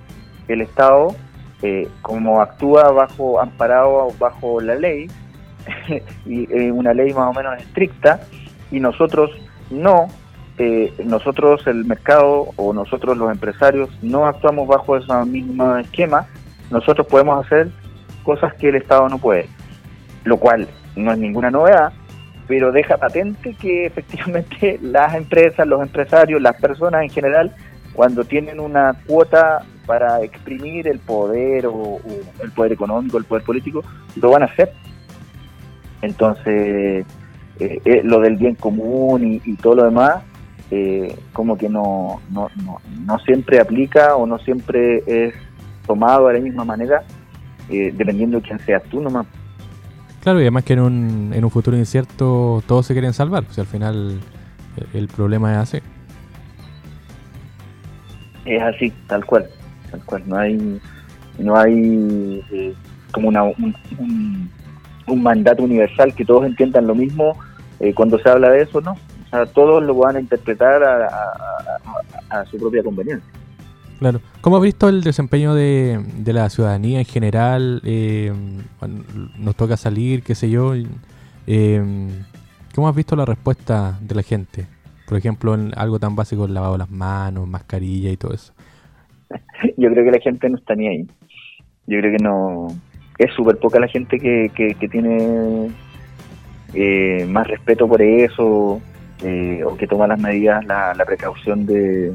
el 0.47 0.61
Estado, 0.61 1.13
eh, 1.61 1.87
como 2.01 2.41
actúa 2.41 2.91
bajo, 2.91 3.39
amparado 3.39 4.07
bajo 4.17 4.61
la 4.61 4.75
ley, 4.75 5.07
y 6.25 6.51
eh, 6.53 6.71
una 6.71 6.93
ley 6.93 7.13
más 7.13 7.29
o 7.29 7.33
menos 7.33 7.59
estricta, 7.59 8.21
y 8.71 8.79
nosotros 8.79 9.31
no, 9.69 10.07
eh, 10.57 10.93
nosotros 11.03 11.65
el 11.67 11.85
mercado 11.85 12.49
o 12.55 12.73
nosotros 12.73 13.17
los 13.17 13.31
empresarios 13.31 13.89
no 14.01 14.25
actuamos 14.25 14.67
bajo 14.67 14.97
ese 14.97 15.13
mismo 15.25 15.75
esquema, 15.77 16.27
nosotros 16.71 17.07
podemos 17.07 17.45
hacer 17.45 17.69
cosas 18.23 18.53
que 18.53 18.69
el 18.69 18.75
Estado 18.75 19.09
no 19.09 19.17
puede, 19.17 19.47
lo 20.23 20.37
cual 20.37 20.67
no 20.95 21.11
es 21.11 21.17
ninguna 21.17 21.51
novedad, 21.51 21.91
pero 22.47 22.71
deja 22.71 22.97
patente 22.97 23.53
que 23.53 23.85
efectivamente 23.87 24.79
las 24.81 25.13
empresas, 25.15 25.67
los 25.67 25.81
empresarios, 25.81 26.41
las 26.41 26.59
personas 26.59 27.03
en 27.03 27.09
general, 27.09 27.53
cuando 27.93 28.23
tienen 28.23 28.59
una 28.59 28.95
cuota 29.07 29.65
para 29.89 30.21
exprimir 30.21 30.87
el 30.87 30.99
poder 30.99 31.65
o, 31.65 31.99
el 32.43 32.51
poder 32.51 32.73
económico, 32.73 33.17
el 33.17 33.25
poder 33.25 33.43
político, 33.43 33.83
lo 34.21 34.29
van 34.29 34.43
a 34.43 34.45
hacer. 34.45 34.71
Entonces, 36.03 37.07
eh, 37.59 37.81
eh, 37.83 38.01
lo 38.03 38.19
del 38.19 38.35
bien 38.35 38.53
común 38.53 39.41
y, 39.43 39.55
todo 39.55 39.77
lo 39.77 39.85
demás, 39.85 40.21
eh, 40.69 41.17
como 41.33 41.57
que 41.57 41.69
no, 41.69 42.21
no, 42.29 42.51
no, 42.63 42.77
no, 43.03 43.17
siempre 43.25 43.59
aplica 43.59 44.15
o 44.15 44.27
no 44.27 44.37
siempre 44.37 45.01
es 45.07 45.33
tomado 45.87 46.27
de 46.27 46.35
la 46.35 46.39
misma 46.39 46.65
manera, 46.65 47.01
dependiendo 47.67 48.37
de 48.37 48.47
quién 48.47 48.59
seas 48.59 48.83
tú 48.91 49.01
nomás. 49.01 49.25
Claro, 50.21 50.37
y 50.37 50.43
además 50.43 50.65
que 50.65 50.73
en 50.73 50.81
un, 50.81 51.31
en 51.33 51.43
un 51.43 51.49
futuro 51.49 51.75
incierto 51.75 52.61
todos 52.67 52.85
se 52.85 52.93
quieren 52.93 53.13
salvar, 53.13 53.43
pues 53.43 53.57
al 53.57 53.65
final 53.65 54.19
el, 54.93 55.07
problema 55.07 55.53
es 55.53 55.57
así. 55.57 55.79
Es 58.45 58.61
así, 58.61 58.93
tal 59.07 59.25
cual, 59.25 59.49
tal 59.91 60.01
cual. 60.05 60.23
No 60.25 60.37
hay, 60.37 60.81
no 61.37 61.55
hay 61.55 62.43
eh, 62.51 62.73
como 63.11 63.29
una, 63.29 63.43
un, 63.43 64.49
mandato 65.21 65.63
universal 65.63 66.13
que 66.13 66.23
todos 66.23 66.45
entiendan 66.45 66.85
lo 66.85 66.93
mismo 66.93 67.35
eh, 67.79 67.93
cuando 67.93 68.19
se 68.19 68.29
habla 68.29 68.49
de 68.49 68.61
eso, 68.61 68.79
¿no? 68.81 68.91
O 68.91 69.29
sea, 69.29 69.45
todos 69.47 69.83
lo 69.83 69.95
van 69.95 70.17
a 70.17 70.19
interpretar 70.19 70.83
a 70.83 72.45
su 72.45 72.57
propia 72.57 72.83
conveniencia. 72.83 73.39
Claro. 73.99 74.21
¿Cómo 74.39 74.55
has 74.55 74.63
visto 74.63 74.87
el 74.87 75.03
desempeño 75.03 75.53
de, 75.53 76.01
la 76.25 76.49
ciudadanía 76.49 76.99
en 76.99 77.05
general? 77.05 77.81
Eh, 77.83 78.33
nos 79.37 79.55
toca 79.55 79.75
salir, 79.75 80.23
qué 80.23 80.35
sé 80.35 80.49
yo. 80.49 80.73
¿Cómo 82.73 82.87
has 82.87 82.95
visto 82.95 83.17
la 83.17 83.25
respuesta 83.25 83.99
de 83.99 84.15
la 84.15 84.23
gente? 84.23 84.67
Por 85.05 85.17
ejemplo, 85.17 85.53
en 85.53 85.73
algo 85.75 85.99
tan 85.99 86.15
básico, 86.15 86.45
el 86.45 86.53
lavado 86.53 86.73
de 86.73 86.79
las 86.79 86.89
manos, 86.89 87.45
mascarilla 87.45 88.09
y 88.09 88.15
todo 88.15 88.33
eso. 88.33 88.53
Yo 89.77 89.91
creo 89.91 90.05
que 90.05 90.11
la 90.11 90.19
gente 90.19 90.49
no 90.49 90.57
está 90.57 90.75
ni 90.75 90.87
ahí. 90.87 91.07
Yo 91.87 91.99
creo 91.99 92.17
que 92.17 92.23
no. 92.23 92.67
Es 93.17 93.33
súper 93.33 93.57
poca 93.57 93.79
la 93.79 93.87
gente 93.87 94.17
que, 94.17 94.49
que, 94.55 94.87
tiene 94.87 95.69
eh, 96.73 97.25
más 97.27 97.47
respeto 97.47 97.85
por 97.85 98.01
eso 98.01 98.81
eh, 99.23 99.61
o 99.65 99.75
que 99.75 99.87
toma 99.87 100.07
las 100.07 100.19
medidas, 100.19 100.63
la 100.65 101.03
precaución 101.05 101.65
de 101.65 102.13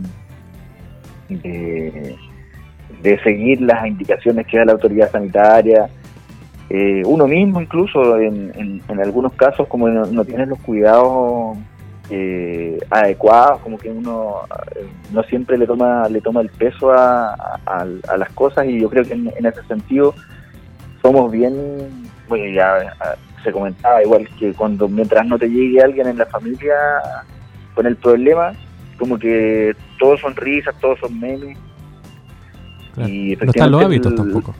de, 1.29 2.17
seguir 3.23 3.61
las 3.61 3.87
indicaciones 3.87 4.47
que 4.47 4.59
da 4.59 4.65
la 4.67 4.73
autoridad 4.73 5.11
sanitaria. 5.11 5.89
Eh, 6.71 7.03
uno 7.05 7.29
mismo 7.29 7.61
incluso 7.61 8.19
en, 8.19 8.81
en, 8.89 9.01
algunos 9.01 9.35
casos 9.35 9.69
como 9.69 9.87
no, 9.89 10.07
no 10.07 10.25
tiene 10.25 10.47
los 10.47 10.59
cuidados 10.61 11.59
eh, 12.11 12.79
adecuados 12.91 13.61
como 13.61 13.79
que 13.79 13.91
uno 13.91 14.43
eh, 14.77 14.87
no 15.13 15.23
siempre 15.25 15.57
le 15.57 15.67
toma 15.67 16.09
le 16.09 16.21
toma 16.21 16.43
el 16.43 16.51
peso 16.51 16.93
a, 16.93 17.35
a, 17.65 18.17
las 18.17 18.31
cosas 18.31 18.67
y 18.67 18.81
yo 18.81 18.91
creo 18.91 19.05
que 19.05 19.15
en, 19.15 19.47
ese 19.47 19.63
sentido 19.67 20.15
somos 21.01 21.33
bien 21.33 21.55
bueno 22.29 22.47
ya 22.53 22.95
se 23.43 23.53
comentaba 23.53 24.03
igual 24.03 24.29
que 24.39 24.53
cuando 24.53 24.89
mientras 24.89 25.27
no 25.27 25.39
te 25.39 25.49
llegue 25.49 25.83
alguien 25.83 26.09
en 26.09 26.19
la 26.19 26.27
familia 26.27 26.75
con 27.75 27.87
el 27.87 27.97
problema 27.97 28.53
como 28.99 29.19
que 29.19 29.75
todos 29.99 30.21
son 30.21 30.37
risas, 30.37 30.75
todos 30.81 30.99
son 31.01 31.19
memes. 31.19 31.57
Y 33.07 33.37
no 33.37 33.51
están 33.51 33.73
los 33.73 33.85
hábitos 33.85 34.15
tampoco. 34.15 34.55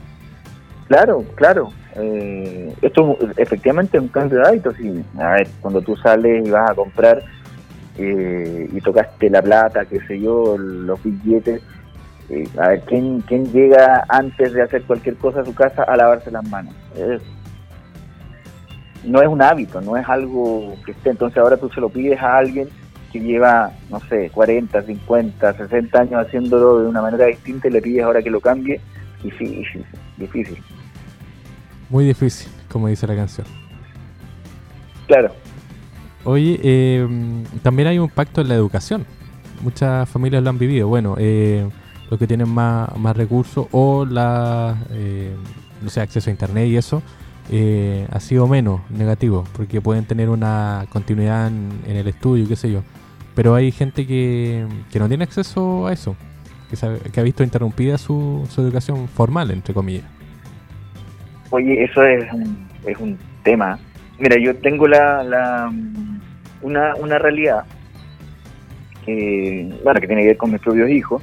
Claro, 0.87 1.23
claro. 1.35 1.71
Eh, 1.95 2.73
esto 2.81 3.17
efectivamente 3.37 3.97
es 3.97 4.03
un 4.03 4.09
cambio 4.09 4.39
de 4.39 4.47
hábitos. 4.47 4.79
Y, 4.79 5.03
a 5.19 5.31
ver, 5.31 5.47
cuando 5.61 5.81
tú 5.81 5.95
sales 5.95 6.45
y 6.45 6.49
vas 6.49 6.71
a 6.71 6.75
comprar 6.75 7.23
eh, 7.97 8.69
y 8.71 8.81
tocaste 8.81 9.29
la 9.29 9.41
plata, 9.41 9.85
qué 9.85 9.99
sé 10.01 10.19
yo, 10.19 10.57
los 10.57 11.01
billetes, 11.03 11.61
eh, 12.29 12.47
a 12.57 12.69
ver, 12.69 12.81
¿quién, 12.81 13.21
¿quién 13.21 13.51
llega 13.51 14.03
antes 14.09 14.53
de 14.53 14.63
hacer 14.63 14.83
cualquier 14.83 15.15
cosa 15.15 15.41
a 15.41 15.45
su 15.45 15.53
casa 15.53 15.83
a 15.83 15.95
lavarse 15.95 16.31
las 16.31 16.47
manos? 16.49 16.73
no 19.03 19.21
es 19.21 19.27
un 19.27 19.39
hábito, 19.39 19.81
no 19.81 19.95
es 19.97 20.09
algo 20.09 20.75
que 20.83 20.91
esté. 20.91 21.11
Entonces 21.11 21.37
ahora 21.37 21.57
tú 21.57 21.69
se 21.69 21.79
lo 21.79 21.89
pides 21.89 22.19
a 22.19 22.37
alguien 22.37 22.67
que 23.13 23.19
lleva, 23.19 23.71
no 23.91 23.99
sé, 24.01 24.31
40, 24.31 24.81
50, 24.81 25.53
60 25.53 25.99
años 25.99 26.25
haciéndolo 26.25 26.81
de 26.81 26.87
una 26.89 27.03
manera 27.03 27.27
distinta 27.27 27.67
y 27.67 27.71
le 27.71 27.81
pides 27.83 28.03
ahora 28.03 28.23
que 28.23 28.31
lo 28.31 28.41
cambie, 28.41 28.81
difícil, 29.23 29.85
difícil. 30.17 30.57
Muy 31.89 32.05
difícil, 32.05 32.49
como 32.71 32.87
dice 32.87 33.07
la 33.07 33.15
canción. 33.15 33.47
Claro. 35.07 35.31
Oye, 36.23 36.59
eh, 36.63 37.07
también 37.61 37.87
hay 37.87 37.99
un 37.99 38.09
pacto 38.09 38.41
en 38.41 38.47
la 38.47 38.55
educación. 38.55 39.05
Muchas 39.61 40.09
familias 40.09 40.43
lo 40.43 40.49
han 40.49 40.57
vivido. 40.57 40.87
Bueno, 40.87 41.15
eh, 41.17 41.69
los 42.09 42.19
que 42.19 42.27
tienen 42.27 42.49
más, 42.49 42.95
más 42.97 43.15
recursos 43.15 43.67
o 43.71 44.05
la, 44.05 44.77
eh, 44.91 45.35
no 45.81 45.89
sé, 45.89 46.01
acceso 46.01 46.29
a 46.29 46.31
internet 46.31 46.67
y 46.67 46.77
eso, 46.77 47.01
eh, 47.51 48.07
ha 48.11 48.19
sido 48.19 48.47
menos 48.47 48.81
negativo, 48.89 49.43
porque 49.55 49.81
pueden 49.81 50.05
tener 50.05 50.29
una 50.29 50.85
continuidad 50.89 51.47
en, 51.47 51.69
en 51.85 51.95
el 51.95 52.07
estudio, 52.07 52.47
qué 52.47 52.55
sé 52.55 52.71
yo. 52.71 52.81
Pero 53.35 53.53
hay 53.53 53.71
gente 53.71 54.07
que, 54.07 54.65
no 54.97 55.07
tiene 55.07 55.25
acceso 55.25 55.87
a 55.87 55.93
eso, 55.93 56.15
que, 56.69 57.19
ha 57.19 57.23
visto 57.23 57.43
interrumpida 57.43 57.97
su, 57.97 58.47
su, 58.49 58.61
educación 58.61 59.07
formal, 59.07 59.51
entre 59.51 59.73
comillas. 59.73 60.05
Oye, 61.49 61.83
eso 61.83 62.03
es 62.03 62.31
un, 62.33 62.67
es 62.85 62.97
un 62.99 63.17
tema. 63.43 63.79
Mira, 64.19 64.37
yo 64.39 64.55
tengo 64.57 64.87
la, 64.87 65.23
la 65.23 65.71
una, 66.61 66.95
una 66.95 67.19
realidad 67.19 67.63
que, 69.05 69.73
bueno, 69.83 69.99
que 69.99 70.07
tiene 70.07 70.23
que 70.23 70.27
ver 70.29 70.37
con 70.37 70.51
mis 70.51 70.61
propios 70.61 70.89
hijos, 70.89 71.21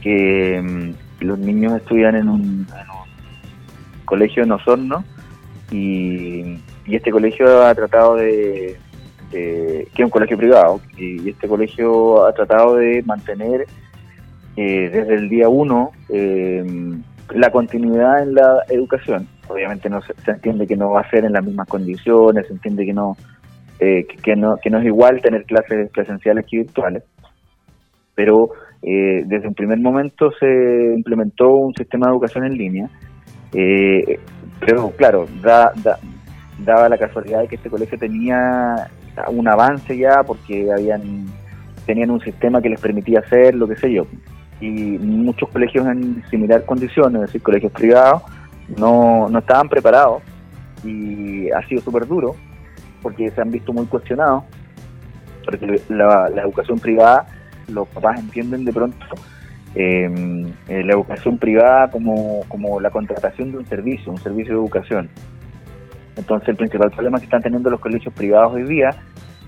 que 0.00 0.60
mm, 0.62 1.24
los 1.24 1.38
niños 1.38 1.74
estudian 1.74 2.16
en 2.16 2.28
un, 2.28 2.42
en 2.42 2.90
un 2.90 4.04
colegio 4.04 4.42
en 4.42 4.52
Osorno 4.52 5.04
y, 5.70 6.58
y 6.86 6.96
este 6.96 7.10
colegio 7.10 7.64
ha 7.66 7.74
tratado 7.74 8.16
de, 8.16 8.78
que 9.30 9.86
es 9.94 10.04
un 10.04 10.10
colegio 10.10 10.38
privado, 10.38 10.80
y 10.96 11.28
este 11.28 11.46
colegio 11.46 12.24
ha 12.24 12.32
tratado 12.32 12.76
de 12.76 13.02
mantener 13.02 13.66
eh, 14.56 14.90
desde 14.90 15.14
el 15.14 15.28
día 15.28 15.48
uno 15.48 15.92
la 17.34 17.50
continuidad 17.50 18.22
en 18.22 18.34
la 18.34 18.64
educación. 18.70 19.28
Obviamente 19.48 19.88
no 19.88 20.00
se, 20.02 20.14
entiende 20.30 20.66
que 20.66 20.76
no 20.76 20.90
va 20.90 21.00
a 21.00 21.10
ser 21.10 21.24
en 21.24 21.32
las 21.32 21.44
mismas 21.44 21.68
condiciones, 21.68 22.46
se 22.46 22.52
entiende 22.52 22.84
que 22.84 22.92
no, 22.92 23.16
que, 23.78 24.36
no, 24.36 24.56
que 24.56 24.70
no 24.70 24.78
es 24.78 24.86
igual 24.86 25.20
tener 25.20 25.44
clases 25.44 25.90
presenciales 25.90 26.44
que 26.46 26.58
virtuales, 26.58 27.02
pero 28.14 28.50
desde 28.82 29.48
un 29.48 29.54
primer 29.54 29.78
momento 29.78 30.30
se 30.38 30.94
implementó 30.96 31.50
un 31.50 31.74
sistema 31.74 32.06
de 32.06 32.12
educación 32.12 32.44
en 32.44 32.56
línea, 32.56 32.90
pero 34.60 34.90
claro, 34.96 35.26
da, 35.42 35.72
da, 35.82 35.98
daba 36.58 36.88
la 36.88 36.98
casualidad 36.98 37.40
de 37.40 37.48
que 37.48 37.56
este 37.56 37.70
colegio 37.70 37.98
tenía 37.98 38.88
un 39.30 39.48
avance 39.48 39.96
ya 39.96 40.22
porque 40.24 40.70
habían 40.70 41.26
tenían 41.86 42.10
un 42.10 42.20
sistema 42.20 42.60
que 42.60 42.68
les 42.68 42.80
permitía 42.80 43.20
hacer 43.20 43.54
lo 43.54 43.66
que 43.66 43.76
sé 43.76 43.90
yo 43.92 44.06
y 44.60 44.70
muchos 44.70 45.48
colegios 45.50 45.86
en 45.86 46.22
similar 46.30 46.64
condiciones, 46.64 47.22
es 47.22 47.26
decir, 47.28 47.42
colegios 47.42 47.72
privados, 47.72 48.22
no, 48.76 49.28
no 49.28 49.38
estaban 49.38 49.68
preparados 49.68 50.22
y 50.84 51.50
ha 51.50 51.66
sido 51.66 51.82
súper 51.82 52.06
duro 52.06 52.36
porque 53.02 53.30
se 53.30 53.40
han 53.40 53.50
visto 53.50 53.72
muy 53.72 53.86
cuestionados 53.86 54.44
porque 55.44 55.80
la, 55.88 56.28
educación 56.42 56.78
privada 56.78 57.26
los 57.68 57.88
papás 57.88 58.20
entienden 58.20 58.64
de 58.64 58.72
pronto 58.72 59.06
em, 59.74 60.48
eh, 60.68 60.82
la 60.84 60.92
educación 60.92 61.38
privada 61.38 61.90
como, 61.90 62.40
como 62.48 62.80
la 62.80 62.90
contratación 62.90 63.52
de 63.52 63.58
un 63.58 63.66
servicio, 63.66 64.12
un 64.12 64.18
servicio 64.18 64.54
de 64.54 64.60
educación 64.60 65.08
entonces 66.16 66.48
el 66.48 66.56
principal 66.56 66.90
problema 66.90 67.18
que 67.18 67.24
están 67.24 67.42
teniendo 67.42 67.70
los 67.70 67.80
colegios 67.80 68.12
privados 68.12 68.54
hoy 68.54 68.64
día 68.64 68.90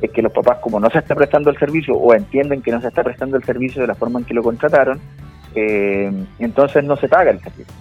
es 0.01 0.11
que 0.11 0.23
los 0.23 0.33
papás 0.33 0.59
como 0.59 0.81
no 0.81 0.89
se 0.91 0.99
está 0.99 1.15
prestando 1.15 1.51
el 1.51 1.59
servicio 1.59 1.95
o 1.95 2.15
entienden 2.15 2.63
que 2.63 2.71
no 2.71 2.81
se 2.81 2.89
está 2.89 3.03
prestando 3.03 3.37
el 3.37 3.45
servicio 3.45 3.83
de 3.83 3.89
la 3.89 3.95
forma 3.95 4.21
en 4.21 4.25
que 4.25 4.35
lo 4.35 4.43
contrataron, 4.43 4.99
eh, 5.55 6.11
entonces 6.39 6.85
no 6.85 6.97
se 6.97 7.09
paga 7.09 7.31
el 7.31 7.41
servicio. 7.41 7.75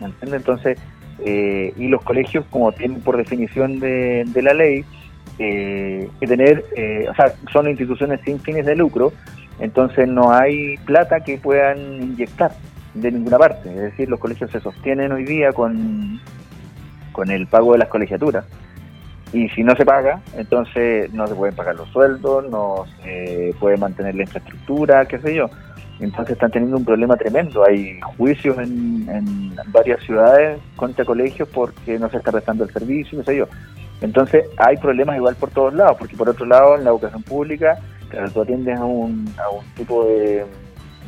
¿Me 0.00 0.36
Entonces, 0.36 0.78
eh, 1.24 1.72
y 1.76 1.88
los 1.88 2.02
colegios 2.02 2.44
como 2.50 2.72
tienen 2.72 3.00
por 3.00 3.16
definición 3.16 3.80
de, 3.80 4.24
la 4.42 4.54
ley 4.54 4.84
eh, 5.38 6.08
que 6.20 6.26
tener, 6.26 6.64
o 7.10 7.14
sea, 7.14 7.32
son 7.52 7.68
instituciones 7.68 8.20
sin 8.24 8.40
fines 8.40 8.66
de 8.66 8.76
lucro, 8.76 9.12
entonces 9.60 10.08
no 10.08 10.32
hay 10.32 10.76
plata 10.78 11.20
que 11.20 11.38
puedan 11.38 11.78
inyectar 12.02 12.52
de 12.94 13.10
ninguna 13.12 13.38
parte. 13.38 13.68
Es 13.68 13.82
decir, 13.82 14.08
los 14.08 14.20
colegios 14.20 14.50
se 14.50 14.60
sostienen 14.60 15.12
hoy 15.12 15.24
día 15.24 15.52
con 15.52 16.20
con 17.18 17.32
el 17.32 17.48
pago 17.48 17.72
de 17.72 17.78
las 17.78 17.88
colegiaturas. 17.88 18.44
Y 19.32 19.48
si 19.48 19.64
no 19.64 19.74
se 19.74 19.84
paga, 19.84 20.20
entonces 20.36 21.12
no 21.12 21.26
se 21.26 21.34
pueden 21.34 21.56
pagar 21.56 21.74
los 21.74 21.88
sueldos, 21.88 22.48
no 22.48 22.84
se 23.02 23.52
puede 23.58 23.76
mantener 23.76 24.14
la 24.14 24.22
infraestructura, 24.22 25.04
qué 25.04 25.18
sé 25.18 25.34
yo. 25.34 25.50
Entonces 26.00 26.34
están 26.34 26.50
teniendo 26.50 26.76
un 26.76 26.84
problema 26.84 27.16
tremendo. 27.16 27.64
Hay 27.64 28.00
juicios 28.16 28.56
en, 28.58 29.54
varias 29.66 30.00
ciudades 30.02 30.60
contra 30.76 31.04
colegios 31.04 31.48
porque 31.48 31.98
no 31.98 32.08
se 32.08 32.18
está 32.18 32.30
prestando 32.30 32.64
el 32.64 32.70
servicio, 32.70 33.18
qué 33.18 33.24
sé 33.24 33.36
yo. 33.36 33.46
Entonces 34.00 34.46
hay 34.58 34.76
problemas 34.76 35.16
igual 35.16 35.34
por 35.34 35.50
todos 35.50 35.74
lados, 35.74 35.96
porque 35.98 36.16
por 36.16 36.28
otro 36.28 36.46
lado 36.46 36.76
en 36.76 36.84
la 36.84 36.90
educación 36.90 37.22
pública, 37.24 37.78
claro, 38.08 38.30
tú 38.30 38.42
atiendes 38.42 38.78
a 38.78 38.84
un, 38.84 39.28
a 39.44 39.50
un 39.50 39.64
tipo 39.74 40.04
de, 40.04 40.46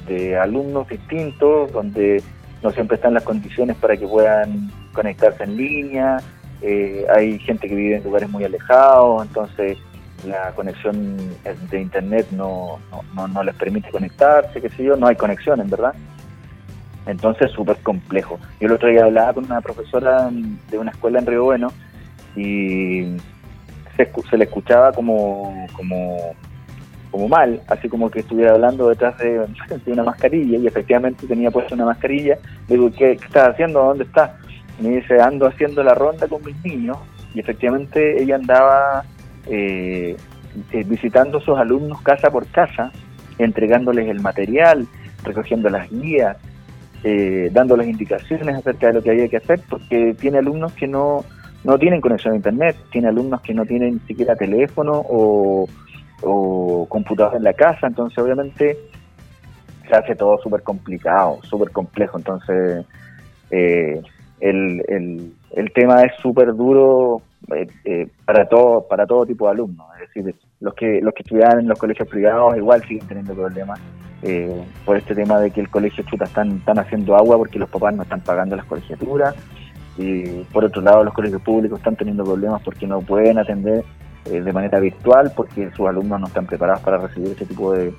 de 0.09 0.37
alumnos 0.37 0.89
distintos, 0.89 1.71
donde 1.73 2.21
no 2.63 2.71
siempre 2.73 2.97
están 2.97 3.15
las 3.15 3.23
condiciones 3.23 3.77
para 3.77 3.97
que 3.97 4.07
puedan 4.09 4.71
conectarse 4.93 5.45
en 5.45 5.57
línea, 5.57 6.19
eh, 6.63 7.07
hay 7.15 7.39
gente 7.39 7.69
que 7.69 7.75
vive 7.75 7.97
en 7.97 8.05
lugares 8.05 8.29
muy 8.29 8.45
alejados, 8.45 9.27
entonces 9.27 9.79
la 10.25 10.53
conexión 10.53 11.17
de 11.71 11.81
internet 11.81 12.27
no, 12.33 12.79
no, 13.15 13.29
no, 13.29 13.43
les 13.43 13.55
permite 13.55 13.91
conectarse, 13.91 14.61
qué 14.61 14.69
sé 14.71 14.85
yo, 14.85 14.97
no 14.97 15.07
hay 15.07 15.17
conexión 15.17 15.61
en 15.61 15.71
verdad. 15.71 15.95
Entonces 17.07 17.49
es 17.49 17.53
súper 17.53 17.77
complejo. 17.79 18.39
Yo 18.61 18.69
el 18.69 18.75
otro 18.75 18.89
día 18.89 19.05
hablaba 19.05 19.35
con 19.35 19.45
una 19.45 19.61
profesora 19.61 20.31
de 20.71 20.79
una 20.79 20.91
escuela 20.91 21.19
en 21.19 21.27
Río 21.27 21.45
Bueno 21.45 21.73
y 22.37 23.17
se, 23.97 24.11
se 24.29 24.37
le 24.37 24.45
escuchaba 24.45 24.93
como, 24.93 25.67
como 25.75 26.35
como 27.11 27.29
mal, 27.29 27.61
así 27.67 27.89
como 27.89 28.11
que 28.11 28.21
estuviera 28.21 28.53
hablando 28.53 28.89
detrás 28.89 29.19
de, 29.19 29.47
una 29.87 30.05
mascarilla 30.05 30.59
y 30.59 30.67
efectivamente 30.67 31.27
tenía 31.27 31.51
puesta 31.51 31.75
una 31.75 31.87
mascarilla. 31.87 32.39
Le 32.69 32.77
digo, 32.77 32.91
¿qué, 32.97 33.13
estás 33.13 33.51
haciendo? 33.51 33.83
¿Dónde 33.83 34.05
estás? 34.05 34.31
Me 34.81 34.91
dice, 34.91 35.21
ando 35.21 35.47
haciendo 35.47 35.83
la 35.83 35.95
ronda 35.95 36.27
con 36.29 36.45
mis 36.45 36.57
niños 36.65 36.97
y 37.35 37.41
efectivamente 37.41 38.23
ella 38.23 38.37
andaba 38.37 39.05
eh, 39.47 40.17
eh, 40.73 40.85
visitando 40.85 41.39
a 41.39 41.41
sus 41.41 41.59
alumnos 41.59 42.01
casa 42.03 42.31
por 42.31 42.47
casa, 42.47 42.93
entregándoles 43.39 44.09
el 44.09 44.21
material, 44.21 44.87
recogiendo 45.23 45.69
las 45.69 45.91
guías, 45.91 46.37
eh, 47.05 47.49
dándoles 47.53 47.89
indicaciones 47.89 48.57
acerca 48.57 48.89
de 48.89 48.95
lo 48.95 49.03
que 49.03 49.11
había 49.11 49.29
que 49.29 49.39
hacer, 49.39 49.61
porque 49.69 50.15
tiene 50.19 50.39
alumnos 50.39 50.73
que 50.73 50.87
no, 50.87 51.25
no 51.65 51.79
tienen 51.79 52.01
conexión 52.01 52.35
a 52.35 52.37
Internet, 52.37 52.77
tiene 52.91 53.09
alumnos 53.09 53.41
que 53.41 53.55
no 53.55 53.65
tienen 53.65 53.95
ni 53.95 54.01
siquiera 54.01 54.37
teléfono 54.37 54.93
o 55.09 55.67
o 56.23 56.87
computador 56.89 57.37
en 57.37 57.45
la 57.45 57.53
casa, 57.53 57.87
entonces 57.87 58.19
obviamente 58.19 58.77
se 59.89 59.95
hace 59.95 60.15
todo 60.15 60.39
súper 60.39 60.63
complicado, 60.63 61.39
súper 61.43 61.71
complejo, 61.71 62.19
entonces 62.19 62.85
eh, 63.51 64.01
el, 64.41 64.83
el, 64.89 65.33
el, 65.53 65.73
tema 65.73 66.03
es 66.03 66.13
súper 66.21 66.55
duro 66.55 67.23
eh, 67.55 67.67
eh, 67.85 68.09
para 68.25 68.49
todo 68.49 68.87
para 68.89 69.07
todo 69.07 69.27
tipo 69.27 69.47
de 69.47 69.53
alumnos, 69.53 69.87
es 69.95 70.09
decir, 70.09 70.35
los 70.61 70.75
que 70.75 71.01
los 71.01 71.15
que 71.15 71.23
estudian 71.23 71.61
en 71.61 71.69
los 71.69 71.79
colegios 71.79 72.09
privados 72.09 72.57
igual 72.57 72.83
siguen 72.83 73.07
teniendo 73.07 73.35
problemas 73.35 73.81
por 74.85 74.99
este 74.99 75.15
tema 75.15 75.41
de 75.41 75.51
que 75.51 75.63
el 75.63 75.71
colegio 75.71 76.05
chuta 76.05 76.27
están, 76.27 76.59
están 76.59 76.79
haciendo 76.79 77.17
agua 77.17 77.39
porque 77.39 77.59
los 77.59 77.71
papás 77.71 77.95
no 77.95 78.03
están 78.03 78.21
pagando 78.21 78.55
las 78.55 78.67
colegiaturas 78.67 79.35
y 79.97 80.45
por 80.53 80.65
otro 80.65 80.83
lado 80.83 81.05
los 81.05 81.15
colegios 81.15 81.41
públicos 81.43 81.79
están 81.79 81.97
teniendo 81.97 82.25
problemas 82.25 82.63
porque 82.63 82.87
no 82.87 83.01
pueden 83.01 83.39
atender 83.39 83.83
eh, 84.27 84.41
de 84.41 84.53
manera 84.53 84.79
virtual 84.81 85.33
porque 85.35 85.71
sus 85.75 85.89
alumnos 85.89 86.21
no 86.21 86.27
están 86.27 86.47
preparados 86.47 86.83
para 86.83 86.99
recibir 86.99 87.33
ese 87.33 87.47
tipo 87.47 87.73
de, 87.73 87.95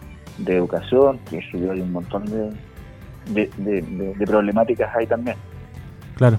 educación, 0.46 1.20
que 1.30 1.38
hay 1.38 1.82
un 1.82 1.92
montón 1.92 2.26
de, 2.26 3.50
de, 3.58 4.26
problemáticas 4.26 4.96
ahí 4.96 5.06
también. 5.06 5.38
Claro. 6.16 6.38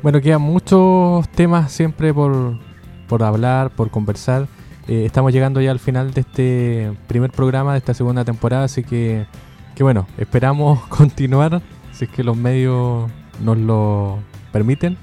Bueno, 0.00 0.20
quedan 0.20 0.42
muchos 0.42 1.28
temas 1.30 1.72
siempre 1.72 2.14
por, 2.14 2.56
por 3.08 3.24
hablar, 3.24 3.70
por 3.70 3.90
conversar. 3.90 4.46
Eh, 4.86 5.04
estamos 5.04 5.32
llegando 5.32 5.60
ya 5.60 5.72
al 5.72 5.80
final 5.80 6.14
de 6.14 6.20
este 6.20 6.92
primer 7.08 7.32
programa 7.32 7.72
de 7.72 7.78
esta 7.78 7.94
segunda 7.94 8.24
temporada, 8.24 8.64
así 8.64 8.84
que, 8.84 9.26
que 9.74 9.82
bueno, 9.82 10.06
esperamos 10.16 10.86
continuar, 10.88 11.60
si 11.90 12.04
es 12.04 12.10
que 12.10 12.22
los 12.22 12.36
medios 12.36 13.10
nos 13.42 13.58
lo 13.58 14.18
permiten. 14.52 14.96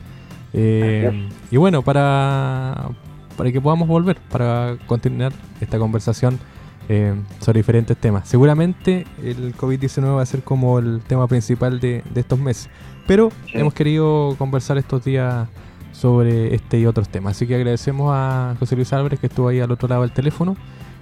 Eh, 0.54 1.30
y 1.52 1.58
bueno, 1.58 1.82
para, 1.82 2.88
para 3.36 3.52
que 3.52 3.60
podamos 3.60 3.90
volver, 3.90 4.18
para 4.32 4.78
continuar 4.88 5.34
esta 5.60 5.78
conversación 5.78 6.40
eh, 6.88 7.16
sobre 7.40 7.60
diferentes 7.60 7.98
temas. 7.98 8.30
Seguramente 8.30 9.08
el 9.24 9.56
COVID-19 9.56 10.18
va 10.18 10.22
a 10.22 10.26
ser 10.26 10.44
como 10.44 10.78
el 10.78 11.02
tema 11.02 11.28
principal 11.28 11.80
de, 11.80 12.04
estos 12.14 12.38
meses, 12.38 12.70
pero 13.08 13.32
hemos 13.54 13.74
querido 13.74 14.36
conversar 14.38 14.78
estos 14.78 15.04
días 15.04 15.48
sobre 15.92 16.54
este 16.54 16.80
y 16.80 16.86
otros 16.86 17.10
temas. 17.10 17.36
Así 17.36 17.48
que 17.48 17.56
agradecemos 17.56 18.12
a 18.14 18.56
José 18.60 18.76
Luis 18.76 18.92
Álvarez 18.94 19.20
que 19.20 19.28
estuvo 19.28 19.48
ahí 19.48 19.60
al 19.60 19.72
otro 19.72 19.88
lado 19.88 20.02
del 20.02 20.12
teléfono. 20.12 20.56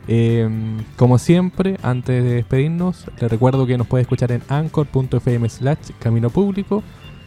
Eh, 0.08 0.50
como 0.98 1.18
siempre, 1.18 1.78
antes 1.82 2.24
de 2.24 2.36
despedirnos, 2.36 3.06
les 3.20 3.32
recuerdo 3.32 3.66
que 3.66 3.78
nos 3.78 3.88
puede 3.88 4.02
escuchar 4.02 4.32
en 4.32 4.42
anchor.fm 4.50 5.50
slash 5.50 5.92
camino 6.00 6.30
público, 6.30 6.84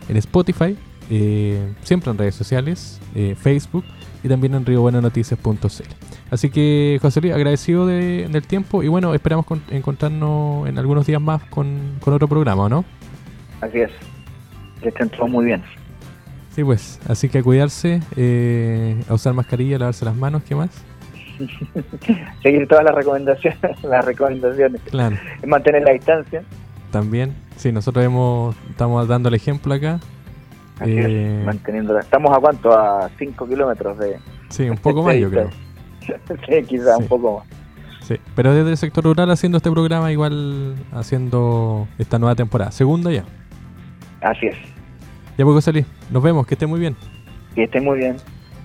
en 0.09 0.17
Spotify, 0.19 0.77
eh, 1.11 1.73
siempre 1.83 2.11
en 2.11 2.19
redes 2.19 2.35
sociales, 2.35 3.01
Facebook 3.39 3.85
y 4.23 4.29
también 4.29 4.55
en 4.55 4.67
riobuenanoticias.cl. 4.67 6.17
Así 6.31 6.51
que, 6.51 6.99
José 7.01 7.21
Luis, 7.21 7.33
agradecido 7.33 7.87
del 7.87 8.47
tiempo 8.47 8.83
y 8.83 8.89
bueno, 8.89 9.15
esperamos 9.15 9.47
encontrarnos 9.71 10.69
en 10.69 10.79
algunos 10.79 11.07
días 11.07 11.21
más 11.21 11.43
con, 11.45 11.99
otro 12.05 12.27
programa, 12.27 12.69
¿no? 12.69 12.85
Así 13.61 13.79
es. 13.79 13.91
Que 14.87 14.91
estén 14.91 15.09
todos 15.09 15.29
muy 15.29 15.47
bien. 15.47 15.65
Sí, 16.55 16.63
pues, 16.63 17.01
así 17.09 17.29
que 17.29 17.39
a 17.39 17.43
cuidarse, 17.43 18.01
eh, 18.15 19.03
a 19.09 19.15
usar 19.15 19.35
mascarilla, 19.35 19.81
lavarse 19.81 20.05
las 20.05 20.15
manos, 20.15 20.45
¿qué 20.45 20.55
más? 20.55 20.71
Seguir 22.45 22.69
todas 22.69 22.85
las 22.85 22.95
recomendaciones, 22.95 23.59
las 23.83 24.05
recomendaciones. 24.05 24.81
Claro. 24.83 25.17
Mantener 25.45 25.83
la 25.83 25.91
distancia. 25.91 26.45
También, 26.93 27.35
sí, 27.57 27.73
nosotros 27.73 28.05
hemos, 28.05 28.55
estamos 28.71 29.09
dando 29.09 29.29
el 29.29 29.35
ejemplo 29.35 29.75
acá. 29.75 29.99
Eh, 30.83 31.43
manteniéndola. 31.45 31.99
¿Estamos 31.99 32.37
a 32.37 32.39
cuánto? 32.39 32.73
A 32.73 33.11
5 33.19 33.49
kilómetros 33.49 33.99
de... 33.99 34.19
Sí, 34.51 34.71
un 34.71 34.79
poco 34.79 35.03
más 35.03 35.17
yo 35.17 35.29
creo. 35.31 35.51
sí, 36.47 36.63
quizás 36.69 36.97
un 37.01 37.09
poco 37.09 37.39
más. 37.39 37.49
Sí, 38.03 38.21
pero 38.37 38.55
desde 38.55 38.71
el 38.71 38.77
sector 38.77 39.03
rural 39.03 39.33
haciendo 39.33 39.57
este 39.57 39.73
programa, 39.73 40.13
igual 40.13 40.77
haciendo 40.93 41.89
esta 41.99 42.21
nueva 42.21 42.37
temporada. 42.37 42.71
Segunda 42.71 43.11
ya. 43.11 43.25
Así 44.21 44.47
es. 44.47 44.76
Ya 45.37 45.45
pues, 45.45 45.55
José 45.55 45.85
nos 46.11 46.23
vemos, 46.23 46.47
que 46.47 46.55
esté 46.55 46.67
muy 46.67 46.81
bien. 46.81 46.97
Que 47.55 47.65
esté 47.65 47.81
muy 47.81 47.99
bien. 47.99 48.17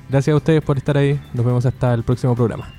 Gracias 0.10 0.34
a 0.34 0.38
ustedes 0.38 0.62
por 0.62 0.78
estar 0.78 0.98
ahí. 0.98 1.20
Nos 1.34 1.46
vemos 1.46 1.66
hasta 1.66 1.94
el 1.94 2.04
próximo 2.04 2.36
programa. 2.36 2.74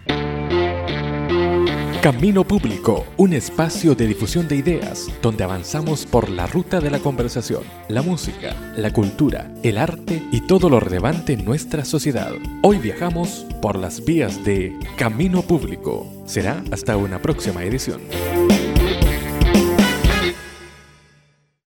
Camino 2.02 2.42
Público, 2.42 3.07
un 3.16 3.33
espacio 3.33 3.94
de 3.94 4.09
difusión 4.09 4.48
de 4.48 4.57
ideas 4.57 5.09
donde 5.22 5.44
avanzamos 5.44 6.05
por 6.05 6.31
la 6.31 6.48
ruta 6.48 6.81
de 6.81 6.90
la 6.90 6.98
conversación, 6.98 7.62
la 7.88 8.02
música, 8.02 8.57
la 8.76 8.92
cultura, 8.92 9.52
el 9.62 9.78
arte 9.78 10.20
y 10.33 10.40
todo 10.40 10.68
lo 10.68 10.81
relevante 10.81 11.35
en 11.35 11.44
nuestra 11.44 11.85
sociedad. 11.85 12.33
Hoy 12.62 12.78
viajamos 12.78 13.46
por 13.61 13.78
las 13.78 14.05
vías 14.05 14.44
de 14.44 14.76
Camino 14.96 15.42
Público. 15.42 16.12
Será 16.26 16.64
hasta 16.72 16.96
una 16.96 17.22
próxima 17.22 17.62
edición. 17.62 18.00